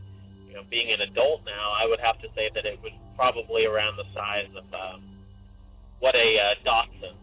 you 0.46 0.54
know, 0.54 0.62
being 0.68 0.92
an 0.92 1.00
adult 1.00 1.42
now, 1.48 1.72
I 1.72 1.88
would 1.88 2.00
have 2.00 2.20
to 2.20 2.28
say 2.36 2.52
that 2.54 2.66
it 2.68 2.78
was 2.84 2.92
probably 3.16 3.64
around 3.64 3.96
the 3.96 4.04
size 4.12 4.52
of 4.52 4.68
um, 4.76 5.00
what 6.02 6.16
a 6.16 6.18
uh, 6.18 6.54
Dachshund 6.64 7.16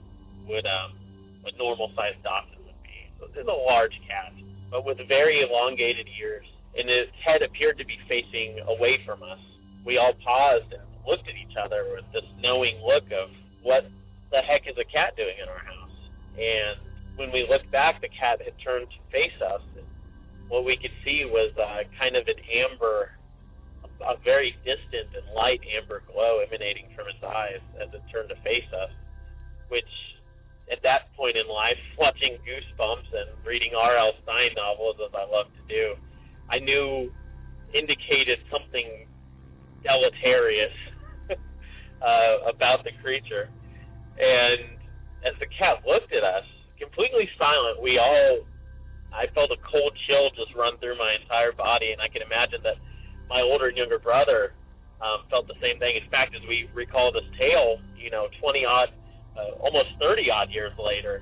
would, 0.48 0.65
um, 0.65 0.92
a 1.46 1.58
normal 1.58 1.92
sized 1.98 2.24
Dachshund 2.24 2.63
would 2.63 2.82
be. 2.82 3.12
So 3.20 3.28
this 3.28 3.44
is 3.44 3.48
a 3.48 3.52
large 3.52 4.00
cat, 4.08 4.32
but 4.72 4.86
with 4.86 5.06
very 5.06 5.42
elongated 5.42 6.08
ears, 6.18 6.46
and 6.78 6.89
its 6.89 7.12
head 7.22 7.42
appeared 7.42 7.78
to 7.80 7.86
be 7.86 8.00
facing 8.08 8.58
away 8.70 9.04
from 9.06 9.22
us. 9.22 9.39
We 9.86 9.98
all 9.98 10.13
paused 10.24 10.72
and 10.72 10.82
looked 11.06 11.28
at 11.28 11.36
each 11.36 11.58
other 11.62 11.84
with 11.94 12.10
this 12.13 12.24
knowing 12.42 12.80
look 12.82 13.04
of 13.12 13.30
what 13.63 13.84
the 14.32 14.38
heck 14.38 14.65
is 14.65 14.78
a 14.78 14.86
cat 14.86 15.18
doing 15.18 15.36
in 15.44 15.50
our 15.50 15.60
house? 15.60 15.92
And 16.39 16.80
when 17.18 17.34
we 17.34 17.46
looked 17.50 17.70
back, 17.72 18.00
the 18.00 18.08
cat 18.08 18.42
had 18.42 18.54
turned 18.63 18.88
to 18.88 19.12
face 19.12 19.42
us. 19.42 19.62
And 19.76 19.86
what 20.48 20.63
we 20.63 20.78
could 20.78 20.94
see 21.04 21.26
was 21.26 21.52
uh, 21.58 21.84
kind 22.00 22.15
of 22.15 22.30
an 22.30 22.39
amber, 22.48 23.12
a 24.06 24.16
very 24.24 24.56
distant 24.64 25.12
and 25.16 25.26
light 25.36 25.60
amber 25.76 26.02
glow 26.08 26.40
emanating 26.40 26.88
from 26.96 27.08
its 27.08 27.22
eyes 27.24 27.62
as 27.82 27.94
it 27.94 28.02
turned 28.12 28.30
to 28.30 28.40
face 28.42 28.68
us, 28.72 28.92
which 29.68 29.90
at 30.72 30.82
that 30.84 31.10
point 31.18 31.36
in 31.36 31.48
life, 31.50 31.80
watching 32.00 32.38
Goosebumps 32.46 33.10
and 33.12 33.30
reading 33.46 33.74
R.L. 33.76 34.14
Stine 34.24 34.54
novels, 34.56 34.98
as 35.04 35.14
I 35.14 35.26
love 35.26 35.48
to 35.52 35.64
do, 35.68 35.96
I 36.50 36.60
knew 36.60 37.12
indicated 37.74 38.40
something 38.50 39.06
deleterious 39.84 40.74
uh, 42.02 42.50
about 42.50 42.84
the 42.84 42.92
creature. 43.02 43.50
And 44.18 44.80
as 45.26 45.38
the 45.40 45.48
cat 45.48 45.86
looked 45.86 46.14
at 46.14 46.24
us, 46.24 46.46
completely 46.80 47.30
silent. 47.38 47.82
We 47.84 48.00
all, 48.00 48.48
I 49.14 49.28
felt 49.36 49.52
a 49.52 49.60
cold 49.70 49.94
chill 50.08 50.32
just 50.34 50.56
run 50.56 50.78
through 50.80 50.98
my 50.98 51.16
entire 51.22 51.52
body, 51.52 51.92
and 51.92 52.02
I 52.02 52.08
can 52.08 52.24
imagine 52.24 52.64
that 52.64 52.78
my 53.30 53.42
older 53.42 53.68
and 53.68 53.78
younger 53.78 54.00
brother 54.00 54.54
um, 55.02 55.24
felt 55.30 55.48
the 55.48 55.56
same 55.62 55.80
thing. 55.80 55.96
In 56.02 56.10
fact, 56.10 56.36
as 56.36 56.42
we 56.48 56.70
recall 56.74 57.12
this 57.12 57.26
tale, 57.38 57.80
you 57.98 58.10
know, 58.10 58.28
20 58.42 58.65
odd, 58.65 58.89
uh, 59.38 59.52
almost 59.60 59.89
30 60.00 60.30
odd 60.32 60.50
years 60.50 60.74
later, 60.78 61.22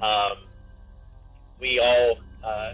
um, 0.00 0.36
we 1.60 1.80
all 1.80 2.18
uh, 2.44 2.72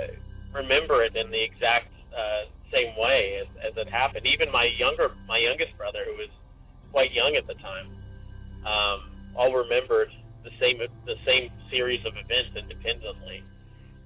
remember 0.53 1.03
it 1.03 1.17
in 1.17 1.31
the 1.31 1.43
exact 1.43 1.89
uh, 2.13 2.45
same 2.71 2.95
way 2.99 3.41
as, 3.41 3.73
as 3.73 3.77
it 3.77 3.89
happened. 3.89 4.27
Even 4.27 4.51
my 4.53 4.69
younger, 4.77 5.11
my 5.27 5.39
youngest 5.39 5.77
brother, 5.79 6.05
who 6.05 6.13
was 6.13 6.29
quite 6.93 7.13
young 7.13 7.35
at 7.37 7.47
the 7.47 7.55
time, 7.55 7.89
um, 8.67 9.01
all 9.35 9.53
remembered 9.53 10.09
the 10.43 10.51
same 10.61 10.79
the 11.07 11.17
same 11.25 11.51
series 11.71 12.05
of 12.05 12.13
events 12.17 12.55
independently. 12.57 13.43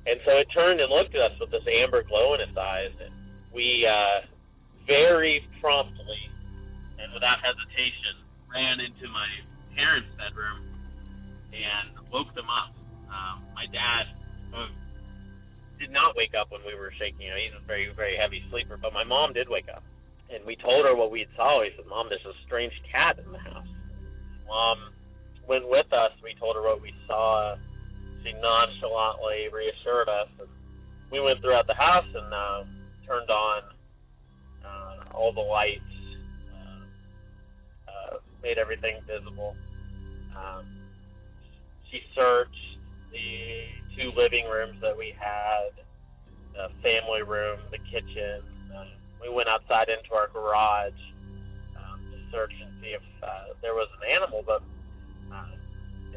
And 0.07 0.21
so 0.25 0.39
it 0.39 0.49
turned 0.55 0.81
and 0.81 0.91
looked 0.91 1.15
at 1.15 1.33
us 1.33 1.41
with 1.41 1.51
this 1.51 1.67
amber 1.67 2.03
glow 2.03 2.35
in 2.35 2.41
its 2.41 2.57
eyes, 2.57 2.93
and 3.03 3.13
we 3.53 3.87
uh, 3.87 4.25
very 4.89 5.45
promptly 5.61 6.19
and 6.99 7.13
without 7.13 7.39
hesitation 7.45 8.17
ran 8.51 8.81
into 8.81 9.07
my 9.13 9.29
parents' 9.77 10.09
bedroom 10.17 10.59
and 11.53 12.11
woke 12.11 12.35
them 12.35 12.49
up. 12.49 12.73
Um, 13.13 13.45
my 13.55 13.67
dad 13.67 14.09
uh, 14.57 14.67
did 15.79 15.93
not 15.93 16.17
wake 16.17 16.35
up 16.35 16.51
when 16.51 16.63
we 16.67 16.75
were 16.75 16.91
shaking. 16.99 17.29
You 17.29 17.31
know, 17.31 17.37
he's 17.37 17.55
a 17.55 17.65
very 17.67 17.89
very 17.95 18.17
heavy 18.17 18.43
sleeper, 18.51 18.77
but 18.81 18.93
my 18.93 19.05
mom 19.05 19.33
did 19.33 19.49
wake 19.49 19.69
up, 19.69 19.85
and 20.33 20.45
we 20.45 20.57
told 20.57 20.85
her 20.85 20.97
what 20.97 21.11
we 21.11 21.21
had 21.21 21.29
saw. 21.37 21.61
We 21.61 21.71
said, 21.77 21.87
"Mom, 21.87 22.09
there's 22.09 22.25
a 22.27 22.35
strange 22.45 22.75
cat 22.91 23.19
in 23.25 23.31
the 23.31 23.39
house." 23.39 23.69
Mom 24.49 24.79
went 25.47 25.69
with 25.69 25.93
us. 25.93 26.13
We 26.23 26.35
told 26.35 26.57
her 26.57 26.63
what 26.63 26.83
we 26.83 26.93
saw. 27.07 27.57
She 28.25 28.33
nonchalantly 28.33 29.49
reassured 29.53 30.09
us. 30.09 30.29
And 30.41 30.49
we 31.13 31.21
went 31.21 31.41
throughout 31.41 31.67
the 31.67 31.75
house 31.75 32.07
and 32.15 32.33
uh, 32.33 32.65
turned 33.07 33.31
on 33.31 33.63
all 35.19 35.33
the 35.33 35.41
lights, 35.41 35.83
uh, 36.55 37.91
uh, 37.91 38.17
made 38.43 38.59
everything 38.59 38.97
visible. 39.07 39.57
Um, 40.37 40.65
she 41.91 42.03
searched 42.15 42.79
the 43.13 43.65
two 43.97 44.11
living 44.13 44.47
rooms 44.47 44.81
that 44.81 44.97
we 44.97 45.15
had, 45.19 45.71
the 46.55 46.71
family 46.83 47.23
room, 47.23 47.59
the 47.71 47.79
kitchen. 47.79 48.41
Uh, 48.75 48.85
we 49.21 49.35
went 49.35 49.49
outside 49.49 49.89
into 49.89 50.15
our 50.15 50.29
garage 50.29 50.93
um, 51.77 52.01
to 52.13 52.31
search 52.31 52.53
and 52.63 52.71
see 52.81 52.95
if 52.95 53.03
uh, 53.23 53.55
there 53.63 53.75
was 53.75 53.89
an 54.01 54.09
animal, 54.15 54.45
but 54.47 54.63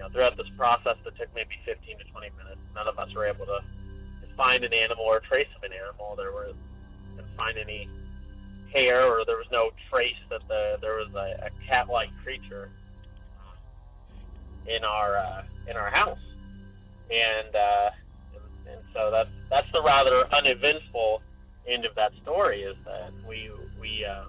you 0.01 0.07
know, 0.07 0.09
throughout 0.09 0.37
this 0.37 0.49
process 0.57 0.97
that 1.03 1.17
took 1.17 1.29
maybe 1.35 1.53
15 1.65 1.97
to 1.99 2.03
20 2.05 2.29
minutes, 2.37 2.61
none 2.73 2.87
of 2.87 2.97
us 2.97 3.13
were 3.13 3.25
able 3.25 3.45
to, 3.45 3.59
find 4.37 4.63
an 4.63 4.73
animal 4.73 5.03
or 5.03 5.19
trace 5.19 5.49
of 5.57 5.61
an 5.61 5.71
animal. 5.75 6.15
There 6.15 6.31
was, 6.31 6.55
didn't 7.17 7.35
find 7.35 7.57
any 7.57 7.87
hair 8.73 9.05
or 9.05 9.25
there 9.25 9.37
was 9.37 9.49
no 9.51 9.69
trace 9.89 10.19
that 10.29 10.41
the 10.47 10.77
there 10.81 10.95
was 10.95 11.13
a, 11.15 11.47
a 11.47 11.49
cat-like 11.67 12.09
creature 12.23 12.69
in 14.67 14.83
our 14.83 15.17
uh, 15.17 15.41
in 15.69 15.75
our 15.77 15.89
house, 15.89 16.19
and, 17.09 17.55
uh, 17.55 17.89
and 18.71 18.81
so 18.93 19.09
that's 19.11 19.29
that's 19.49 19.71
the 19.73 19.81
rather 19.81 20.23
uneventful 20.33 21.21
end 21.67 21.85
of 21.85 21.95
that 21.95 22.11
story 22.21 22.61
is 22.61 22.75
that 22.85 23.11
we 23.27 23.49
we 23.79 24.05
uh, 24.05 24.25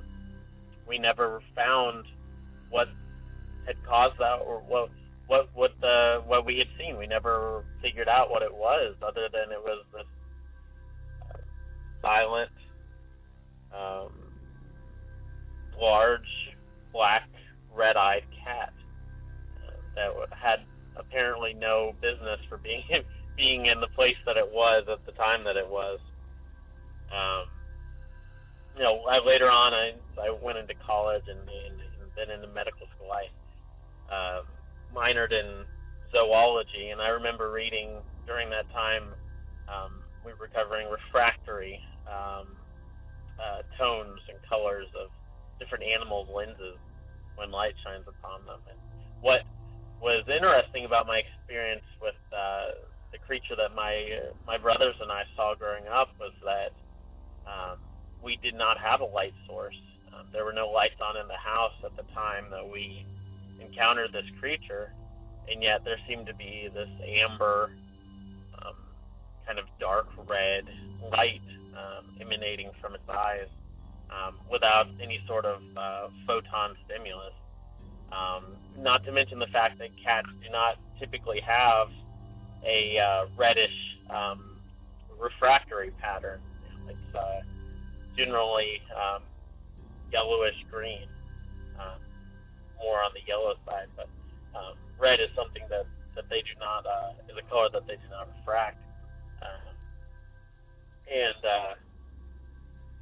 we 0.88 0.98
never 0.98 1.40
found 1.54 2.04
what 2.70 2.88
had 3.66 3.76
caused 3.86 4.18
that 4.18 4.40
or 4.44 4.60
what 4.60 4.90
what 5.26 5.48
what 5.54 5.70
the 5.80 6.22
what 6.26 6.44
we 6.44 6.58
had 6.58 6.68
seen. 6.78 6.98
We 6.98 7.06
never 7.06 7.64
figured 7.80 8.08
out 8.08 8.30
what 8.30 8.42
it 8.42 8.52
was, 8.52 8.96
other 9.02 9.28
than 9.32 9.52
it 9.52 9.62
was 9.62 9.84
this 9.92 10.06
uh, 11.30 11.38
silent, 12.00 12.50
um, 13.72 14.31
large, 15.82 16.30
black, 16.92 17.26
red-eyed 17.74 18.22
cat 18.44 18.72
uh, 19.66 19.74
that 19.96 20.10
had 20.30 20.62
apparently 20.94 21.54
no 21.54 21.92
business 22.00 22.38
for 22.48 22.58
being 22.58 22.82
being 23.36 23.66
in 23.66 23.80
the 23.80 23.90
place 23.96 24.16
that 24.26 24.36
it 24.36 24.46
was 24.46 24.86
at 24.86 25.04
the 25.06 25.12
time 25.18 25.42
that 25.42 25.56
it 25.56 25.66
was. 25.66 25.98
Um, 27.10 27.50
you 28.76 28.82
know, 28.84 29.02
I, 29.10 29.18
later 29.26 29.50
on, 29.50 29.74
I 29.74 29.92
I 30.22 30.30
went 30.30 30.58
into 30.58 30.74
college 30.86 31.24
and, 31.26 31.40
and, 31.40 31.76
and 31.80 32.08
then 32.14 32.30
into 32.30 32.46
medical 32.54 32.86
school. 32.94 33.10
I 33.10 33.26
uh, 34.12 34.42
minored 34.94 35.32
in 35.32 35.64
zoology, 36.12 36.92
and 36.92 37.00
I 37.00 37.08
remember 37.08 37.50
reading 37.50 37.98
during 38.26 38.50
that 38.50 38.70
time 38.70 39.10
um, 39.66 40.04
we 40.24 40.32
were 40.38 40.48
covering 40.54 40.86
refractory 40.88 41.80
um, 42.06 42.54
uh, 43.40 43.64
tones 43.80 44.20
and 44.28 44.38
colors 44.48 44.86
of 44.94 45.08
different 45.62 45.86
animals' 45.86 46.26
lenses 46.34 46.82
when 47.38 47.54
light 47.54 47.78
shines 47.86 48.02
upon 48.10 48.42
them. 48.42 48.58
And 48.66 48.78
what 49.22 49.46
was 50.02 50.26
interesting 50.26 50.82
about 50.82 51.06
my 51.06 51.22
experience 51.22 51.86
with 52.02 52.18
uh, 52.34 52.74
the 53.14 53.22
creature 53.22 53.54
that 53.54 53.70
my 53.78 53.94
my 54.42 54.58
brothers 54.58 54.98
and 54.98 55.14
I 55.14 55.22
saw 55.38 55.54
growing 55.54 55.86
up 55.86 56.10
was 56.18 56.34
that 56.42 56.74
um, 57.46 57.78
we 58.18 58.34
did 58.42 58.58
not 58.58 58.82
have 58.82 59.00
a 59.00 59.06
light 59.06 59.34
source. 59.46 59.78
Um, 60.10 60.26
there 60.34 60.44
were 60.44 60.52
no 60.52 60.68
lights 60.68 60.98
on 60.98 61.14
in 61.16 61.28
the 61.30 61.38
house 61.38 61.78
at 61.86 61.94
the 61.94 62.04
time 62.12 62.50
that 62.50 62.66
we 62.66 63.06
encountered 63.62 64.10
this 64.12 64.26
creature, 64.42 64.90
and 65.46 65.62
yet 65.62 65.86
there 65.86 65.98
seemed 66.08 66.26
to 66.26 66.34
be 66.34 66.68
this 66.74 66.90
amber, 67.06 67.70
um, 68.58 68.74
kind 69.46 69.58
of 69.58 69.64
dark 69.78 70.10
red 70.26 70.66
light 71.14 71.40
um, 71.78 72.04
emanating 72.20 72.70
from 72.80 72.94
its 72.94 73.08
eyes 73.08 73.48
um, 74.12 74.36
without 74.50 74.86
any 75.00 75.20
sort 75.26 75.44
of 75.44 75.60
uh, 75.76 76.08
photon 76.26 76.76
stimulus. 76.84 77.32
Um, 78.12 78.56
not 78.78 79.04
to 79.04 79.12
mention 79.12 79.38
the 79.38 79.46
fact 79.46 79.78
that 79.78 79.88
cats 80.02 80.28
do 80.44 80.50
not 80.50 80.76
typically 80.98 81.40
have 81.40 81.88
a 82.64 82.98
uh, 82.98 83.26
reddish 83.36 83.96
um, 84.10 84.58
refractory 85.18 85.90
pattern. 86.00 86.40
It's 86.88 87.14
uh, 87.14 87.40
generally 88.16 88.82
um, 88.92 89.22
yellowish 90.12 90.56
green, 90.70 91.08
um, 91.80 92.00
more 92.82 93.00
on 93.02 93.12
the 93.14 93.24
yellow 93.26 93.54
side, 93.64 93.88
but 93.96 94.08
um, 94.54 94.74
red 95.00 95.20
is 95.20 95.30
something 95.34 95.62
that, 95.70 95.86
that 96.14 96.28
they 96.28 96.42
do 96.42 96.52
not, 96.60 96.84
uh, 96.84 97.12
is 97.30 97.36
a 97.38 97.48
color 97.48 97.68
that 97.72 97.86
they 97.86 97.96
do 97.96 98.08
not 98.10 98.28
refract. 98.36 98.76
Uh, 99.40 99.72
and 101.08 101.40
uh, 101.44 101.74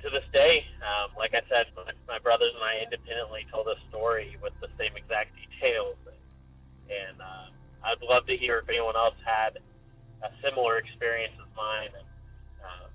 to 0.02 0.08
this 0.08 0.24
day, 0.32 0.64
um, 0.80 1.12
like 1.16 1.36
I 1.36 1.44
said, 1.46 1.68
my, 1.76 1.92
my 2.08 2.18
brothers 2.20 2.52
and 2.56 2.64
I 2.64 2.80
independently 2.84 3.44
told 3.52 3.68
this 3.68 3.80
story 3.92 4.36
with 4.40 4.56
the 4.64 4.72
same 4.80 4.96
exact 4.96 5.36
details. 5.36 5.96
And, 6.88 7.20
uh, 7.20 7.46
I'd 7.80 8.02
love 8.04 8.28
to 8.28 8.36
hear 8.36 8.60
if 8.60 8.68
anyone 8.68 8.96
else 8.96 9.16
had 9.24 9.56
a 10.20 10.30
similar 10.44 10.76
experience 10.76 11.32
as 11.40 11.48
mine. 11.56 11.92
And, 11.96 12.08
uh, 12.60 12.86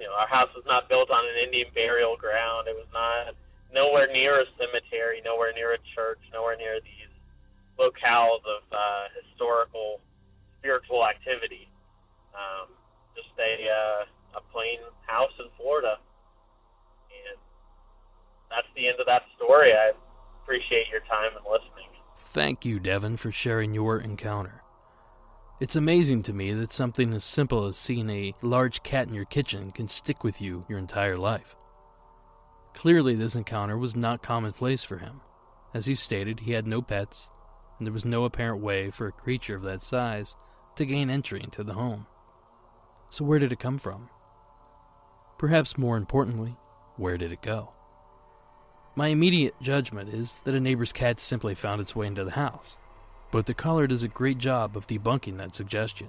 you 0.00 0.08
know, 0.08 0.16
our 0.16 0.28
house 0.28 0.48
was 0.56 0.64
not 0.64 0.88
built 0.88 1.12
on 1.12 1.24
an 1.24 1.36
Indian 1.44 1.68
burial 1.76 2.16
ground. 2.16 2.68
It 2.68 2.76
was 2.76 2.88
not 2.92 3.36
nowhere 3.68 4.08
near 4.08 4.40
a 4.40 4.46
cemetery, 4.56 5.20
nowhere 5.24 5.52
near 5.52 5.76
a 5.76 5.80
church, 5.92 6.20
nowhere 6.32 6.56
near 6.56 6.80
these 6.80 7.12
locales 7.76 8.40
of 8.48 8.62
uh, 8.72 9.04
historical, 9.12 10.00
spiritual 10.60 11.04
activity. 11.04 11.68
Um, 12.32 12.72
just 13.14 13.30
a 13.38 13.52
uh, 13.68 14.40
a 14.40 14.42
plain 14.50 14.82
house 15.06 15.30
in 15.38 15.46
Florida, 15.54 16.02
that's 18.54 18.72
the 18.76 18.88
end 18.88 19.00
of 19.00 19.06
that 19.06 19.22
story. 19.36 19.72
I 19.72 19.92
appreciate 20.42 20.88
your 20.90 21.00
time 21.00 21.36
and 21.36 21.44
listening. 21.50 21.88
Thank 22.32 22.64
you, 22.64 22.78
Devin, 22.78 23.16
for 23.16 23.30
sharing 23.30 23.74
your 23.74 23.98
encounter. 23.98 24.62
It's 25.60 25.76
amazing 25.76 26.24
to 26.24 26.32
me 26.32 26.52
that 26.52 26.72
something 26.72 27.12
as 27.12 27.24
simple 27.24 27.66
as 27.66 27.76
seeing 27.76 28.10
a 28.10 28.34
large 28.42 28.82
cat 28.82 29.08
in 29.08 29.14
your 29.14 29.24
kitchen 29.24 29.70
can 29.70 29.86
stick 29.86 30.24
with 30.24 30.40
you 30.40 30.66
your 30.68 30.78
entire 30.78 31.16
life. 31.16 31.54
Clearly, 32.74 33.14
this 33.14 33.36
encounter 33.36 33.78
was 33.78 33.94
not 33.94 34.22
commonplace 34.22 34.82
for 34.82 34.98
him. 34.98 35.20
As 35.72 35.86
he 35.86 35.94
stated, 35.94 36.40
he 36.40 36.52
had 36.52 36.66
no 36.66 36.82
pets, 36.82 37.28
and 37.78 37.86
there 37.86 37.92
was 37.92 38.04
no 38.04 38.24
apparent 38.24 38.62
way 38.62 38.90
for 38.90 39.06
a 39.06 39.12
creature 39.12 39.54
of 39.54 39.62
that 39.62 39.82
size 39.82 40.34
to 40.76 40.84
gain 40.84 41.08
entry 41.08 41.40
into 41.42 41.62
the 41.62 41.74
home. 41.74 42.06
So, 43.10 43.24
where 43.24 43.38
did 43.38 43.52
it 43.52 43.60
come 43.60 43.78
from? 43.78 44.10
Perhaps 45.38 45.78
more 45.78 45.96
importantly, 45.96 46.56
where 46.96 47.16
did 47.16 47.30
it 47.30 47.42
go? 47.42 47.72
My 48.96 49.08
immediate 49.08 49.54
judgment 49.60 50.14
is 50.14 50.34
that 50.44 50.54
a 50.54 50.60
neighbor's 50.60 50.92
cat 50.92 51.18
simply 51.18 51.54
found 51.56 51.80
its 51.80 51.96
way 51.96 52.06
into 52.06 52.24
the 52.24 52.32
house, 52.32 52.76
but 53.32 53.46
the 53.46 53.54
caller 53.54 53.88
does 53.88 54.04
a 54.04 54.08
great 54.08 54.38
job 54.38 54.76
of 54.76 54.86
debunking 54.86 55.36
that 55.38 55.54
suggestion. 55.54 56.08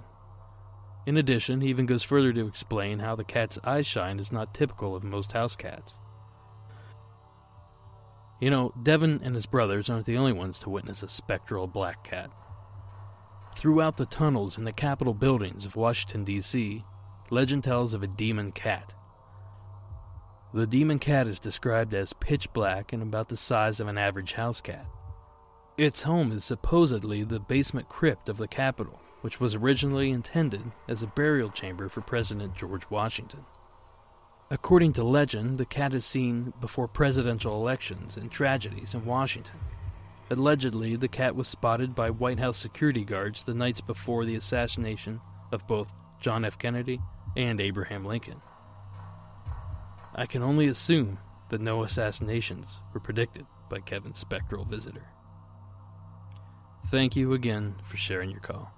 In 1.04 1.16
addition, 1.16 1.60
he 1.60 1.68
even 1.68 1.86
goes 1.86 2.04
further 2.04 2.32
to 2.32 2.46
explain 2.46 3.00
how 3.00 3.16
the 3.16 3.24
cat's 3.24 3.58
eye 3.64 3.82
shine 3.82 4.20
is 4.20 4.30
not 4.30 4.54
typical 4.54 4.94
of 4.94 5.02
most 5.02 5.32
house 5.32 5.56
cats. 5.56 5.94
You 8.40 8.50
know, 8.50 8.72
Devin 8.80 9.20
and 9.24 9.34
his 9.34 9.46
brothers 9.46 9.88
aren't 9.88 10.06
the 10.06 10.18
only 10.18 10.32
ones 10.32 10.58
to 10.60 10.70
witness 10.70 11.02
a 11.02 11.08
spectral 11.08 11.66
black 11.66 12.04
cat. 12.04 12.30
Throughout 13.56 13.96
the 13.96 14.06
tunnels 14.06 14.58
in 14.58 14.64
the 14.64 14.72
Capitol 14.72 15.14
buildings 15.14 15.64
of 15.64 15.76
Washington, 15.76 16.24
D.C., 16.24 16.82
legend 17.30 17.64
tells 17.64 17.94
of 17.94 18.02
a 18.02 18.06
demon 18.06 18.52
cat. 18.52 18.94
The 20.54 20.66
demon 20.66 20.98
cat 20.98 21.28
is 21.28 21.38
described 21.38 21.92
as 21.92 22.12
pitch 22.12 22.52
black 22.52 22.92
and 22.92 23.02
about 23.02 23.28
the 23.28 23.36
size 23.36 23.80
of 23.80 23.88
an 23.88 23.98
average 23.98 24.34
house 24.34 24.60
cat. 24.60 24.86
Its 25.76 26.02
home 26.02 26.32
is 26.32 26.44
supposedly 26.44 27.22
the 27.22 27.40
basement 27.40 27.88
crypt 27.88 28.28
of 28.28 28.38
the 28.38 28.48
Capitol, 28.48 29.00
which 29.20 29.40
was 29.40 29.54
originally 29.54 30.10
intended 30.10 30.72
as 30.88 31.02
a 31.02 31.08
burial 31.08 31.50
chamber 31.50 31.88
for 31.88 32.00
President 32.00 32.56
George 32.56 32.88
Washington. 32.88 33.44
According 34.48 34.92
to 34.94 35.04
legend, 35.04 35.58
the 35.58 35.66
cat 35.66 35.92
is 35.92 36.06
seen 36.06 36.52
before 36.60 36.86
presidential 36.86 37.54
elections 37.56 38.16
and 38.16 38.30
tragedies 38.30 38.94
in 38.94 39.04
Washington. 39.04 39.58
Allegedly, 40.30 40.96
the 40.96 41.08
cat 41.08 41.34
was 41.34 41.48
spotted 41.48 41.94
by 41.94 42.10
White 42.10 42.38
House 42.38 42.56
security 42.56 43.04
guards 43.04 43.42
the 43.42 43.54
nights 43.54 43.80
before 43.80 44.24
the 44.24 44.36
assassination 44.36 45.20
of 45.50 45.66
both 45.66 45.92
John 46.20 46.44
F. 46.44 46.58
Kennedy 46.58 46.98
and 47.36 47.60
Abraham 47.60 48.04
Lincoln. 48.04 48.40
I 50.18 50.24
can 50.24 50.42
only 50.42 50.66
assume 50.66 51.18
that 51.50 51.60
no 51.60 51.82
assassinations 51.84 52.80
were 52.94 53.00
predicted 53.00 53.44
by 53.68 53.80
Kevin's 53.80 54.18
spectral 54.18 54.64
visitor. 54.64 55.06
Thank 56.86 57.16
you 57.16 57.34
again 57.34 57.74
for 57.84 57.98
sharing 57.98 58.30
your 58.30 58.40
call. 58.40 58.72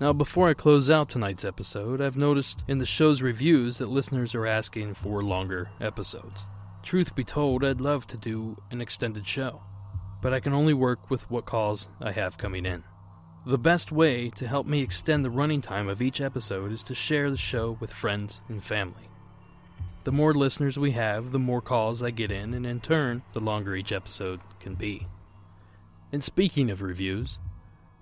Now, 0.00 0.14
before 0.14 0.48
I 0.48 0.54
close 0.54 0.88
out 0.88 1.10
tonight's 1.10 1.44
episode, 1.44 2.00
I've 2.00 2.16
noticed 2.16 2.64
in 2.68 2.78
the 2.78 2.86
show's 2.86 3.20
reviews 3.20 3.78
that 3.78 3.90
listeners 3.90 4.34
are 4.34 4.46
asking 4.46 4.94
for 4.94 5.22
longer 5.22 5.70
episodes. 5.80 6.44
Truth 6.82 7.14
be 7.14 7.24
told, 7.24 7.64
I'd 7.64 7.80
love 7.82 8.06
to 8.06 8.16
do 8.16 8.62
an 8.70 8.80
extended 8.80 9.26
show, 9.26 9.60
but 10.22 10.32
I 10.32 10.40
can 10.40 10.54
only 10.54 10.72
work 10.72 11.10
with 11.10 11.30
what 11.30 11.44
calls 11.44 11.88
I 12.00 12.12
have 12.12 12.38
coming 12.38 12.64
in. 12.64 12.84
The 13.48 13.56
best 13.56 13.90
way 13.90 14.28
to 14.32 14.46
help 14.46 14.66
me 14.66 14.82
extend 14.82 15.24
the 15.24 15.30
running 15.30 15.62
time 15.62 15.88
of 15.88 16.02
each 16.02 16.20
episode 16.20 16.70
is 16.70 16.82
to 16.82 16.94
share 16.94 17.30
the 17.30 17.38
show 17.38 17.78
with 17.80 17.90
friends 17.90 18.42
and 18.46 18.62
family. 18.62 19.08
The 20.04 20.12
more 20.12 20.34
listeners 20.34 20.78
we 20.78 20.90
have, 20.90 21.32
the 21.32 21.38
more 21.38 21.62
calls 21.62 22.02
I 22.02 22.10
get 22.10 22.30
in, 22.30 22.52
and 22.52 22.66
in 22.66 22.80
turn, 22.80 23.22
the 23.32 23.40
longer 23.40 23.74
each 23.74 23.90
episode 23.90 24.40
can 24.60 24.74
be. 24.74 25.06
And 26.12 26.22
speaking 26.22 26.70
of 26.70 26.82
reviews, 26.82 27.38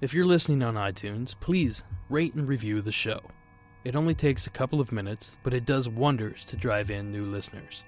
if 0.01 0.13
you're 0.13 0.27
listening 0.27 0.65
on 0.65 0.75
iTunes, 0.75 1.37
please 1.39 1.85
rate 2.11 2.35
and 2.35 2.49
review 2.49 2.83
the 2.83 2.91
show. 2.91 3.21
It 3.85 3.95
only 3.95 4.17
takes 4.17 4.49
a 4.49 4.51
couple 4.51 4.81
of 4.81 4.91
minutes, 4.91 5.31
but 5.45 5.55
it 5.55 5.65
does 5.65 5.89
wonders 5.89 6.45
to 6.47 6.57
drive 6.57 6.91
in 6.91 7.13
new 7.13 7.25
listeners. 7.25 7.85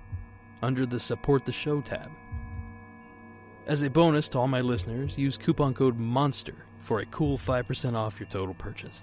under 0.62 0.86
the 0.86 1.00
Support 1.00 1.46
the 1.46 1.52
Show 1.52 1.82
tab. 1.82 2.12
As 3.66 3.82
a 3.84 3.90
bonus 3.90 4.30
to 4.30 4.40
all 4.40 4.48
my 4.48 4.62
listeners, 4.62 5.18
use 5.18 5.38
coupon 5.38 5.74
code 5.74 5.98
MONSTER 5.98 6.56
for 6.80 7.00
a 7.00 7.06
cool 7.08 7.38
5% 7.38 7.96
off 7.96 8.20
your 8.20 8.30
total 8.30 8.54
purchase. 8.54 9.02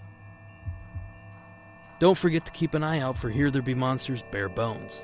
Don't 1.99 2.19
forget 2.19 2.47
to 2.47 2.53
keep 2.53 2.75
an 2.75 2.85
eye 2.85 3.01
out 3.01 3.19
for 3.19 3.31
Here 3.31 3.51
There 3.51 3.63
Be 3.63 3.75
Monsters 3.75 4.23
Bare 4.31 4.49
Bones. 4.49 5.03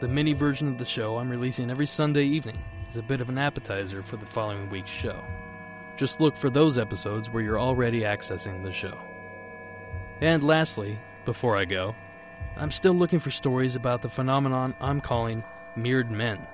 The 0.00 0.06
mini 0.08 0.32
version 0.32 0.68
of 0.68 0.78
the 0.78 0.84
show 0.84 1.18
I'm 1.18 1.30
releasing 1.30 1.70
every 1.70 1.86
Sunday 1.86 2.24
evening 2.24 2.58
is 2.92 2.98
a 2.98 3.02
bit 3.02 3.22
of 3.22 3.30
an 3.30 3.38
appetizer 3.38 4.02
for 4.02 4.18
the 4.18 4.26
following 4.26 4.68
week's 4.68 4.90
show. 4.90 5.24
Just 5.96 6.20
look 6.20 6.36
for 6.36 6.50
those 6.50 6.76
episodes 6.76 7.30
where 7.30 7.42
you're 7.42 7.58
already 7.58 8.00
accessing 8.00 8.62
the 8.62 8.70
show. 8.70 8.98
And 10.20 10.44
lastly, 10.44 10.98
before 11.24 11.56
I 11.56 11.64
go, 11.64 11.94
I'm 12.54 12.70
still 12.70 12.92
looking 12.92 13.18
for 13.18 13.30
stories 13.30 13.76
about 13.76 14.02
the 14.02 14.10
phenomenon 14.10 14.74
I'm 14.78 15.00
calling 15.00 15.42
mirrored 15.74 16.10
men. 16.10 16.46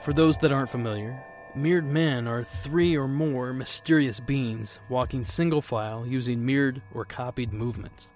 For 0.00 0.14
those 0.14 0.38
that 0.38 0.52
aren't 0.52 0.70
familiar, 0.70 1.22
mirrored 1.54 1.84
men 1.84 2.26
are 2.26 2.42
three 2.42 2.96
or 2.96 3.06
more 3.06 3.52
mysterious 3.52 4.20
beings 4.20 4.80
walking 4.88 5.26
single 5.26 5.60
file 5.60 6.06
using 6.06 6.46
mirrored 6.46 6.80
or 6.94 7.04
copied 7.04 7.52
movements. 7.52 8.08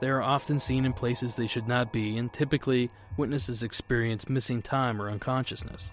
They 0.00 0.08
are 0.08 0.22
often 0.22 0.58
seen 0.58 0.86
in 0.86 0.94
places 0.94 1.34
they 1.34 1.46
should 1.46 1.68
not 1.68 1.92
be, 1.92 2.16
and 2.16 2.32
typically 2.32 2.88
witnesses 3.18 3.62
experience 3.62 4.26
missing 4.30 4.62
time 4.62 5.02
or 5.02 5.10
unconsciousness. 5.10 5.90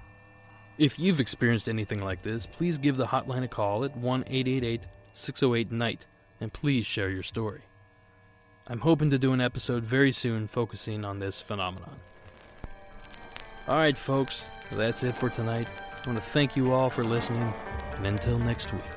If 0.77 0.99
you've 0.99 1.19
experienced 1.19 1.67
anything 1.67 1.99
like 1.99 2.21
this, 2.21 2.45
please 2.45 2.77
give 2.77 2.97
the 2.97 3.07
hotline 3.07 3.43
a 3.43 3.47
call 3.47 3.83
at 3.83 3.97
1 3.97 4.23
888 4.27 4.81
608 5.11 5.71
NIGHT 5.71 6.05
and 6.39 6.53
please 6.53 6.85
share 6.85 7.09
your 7.09 7.23
story. 7.23 7.61
I'm 8.67 8.81
hoping 8.81 9.09
to 9.09 9.17
do 9.17 9.33
an 9.33 9.41
episode 9.41 9.83
very 9.83 10.11
soon 10.11 10.47
focusing 10.47 11.03
on 11.03 11.19
this 11.19 11.41
phenomenon. 11.41 11.95
Alright, 13.67 13.97
folks, 13.97 14.43
that's 14.71 15.03
it 15.03 15.17
for 15.17 15.29
tonight. 15.29 15.67
I 16.03 16.09
want 16.09 16.23
to 16.23 16.29
thank 16.29 16.55
you 16.55 16.71
all 16.71 16.89
for 16.89 17.03
listening, 17.03 17.53
and 17.95 18.05
until 18.05 18.37
next 18.37 18.71
week. 18.71 18.96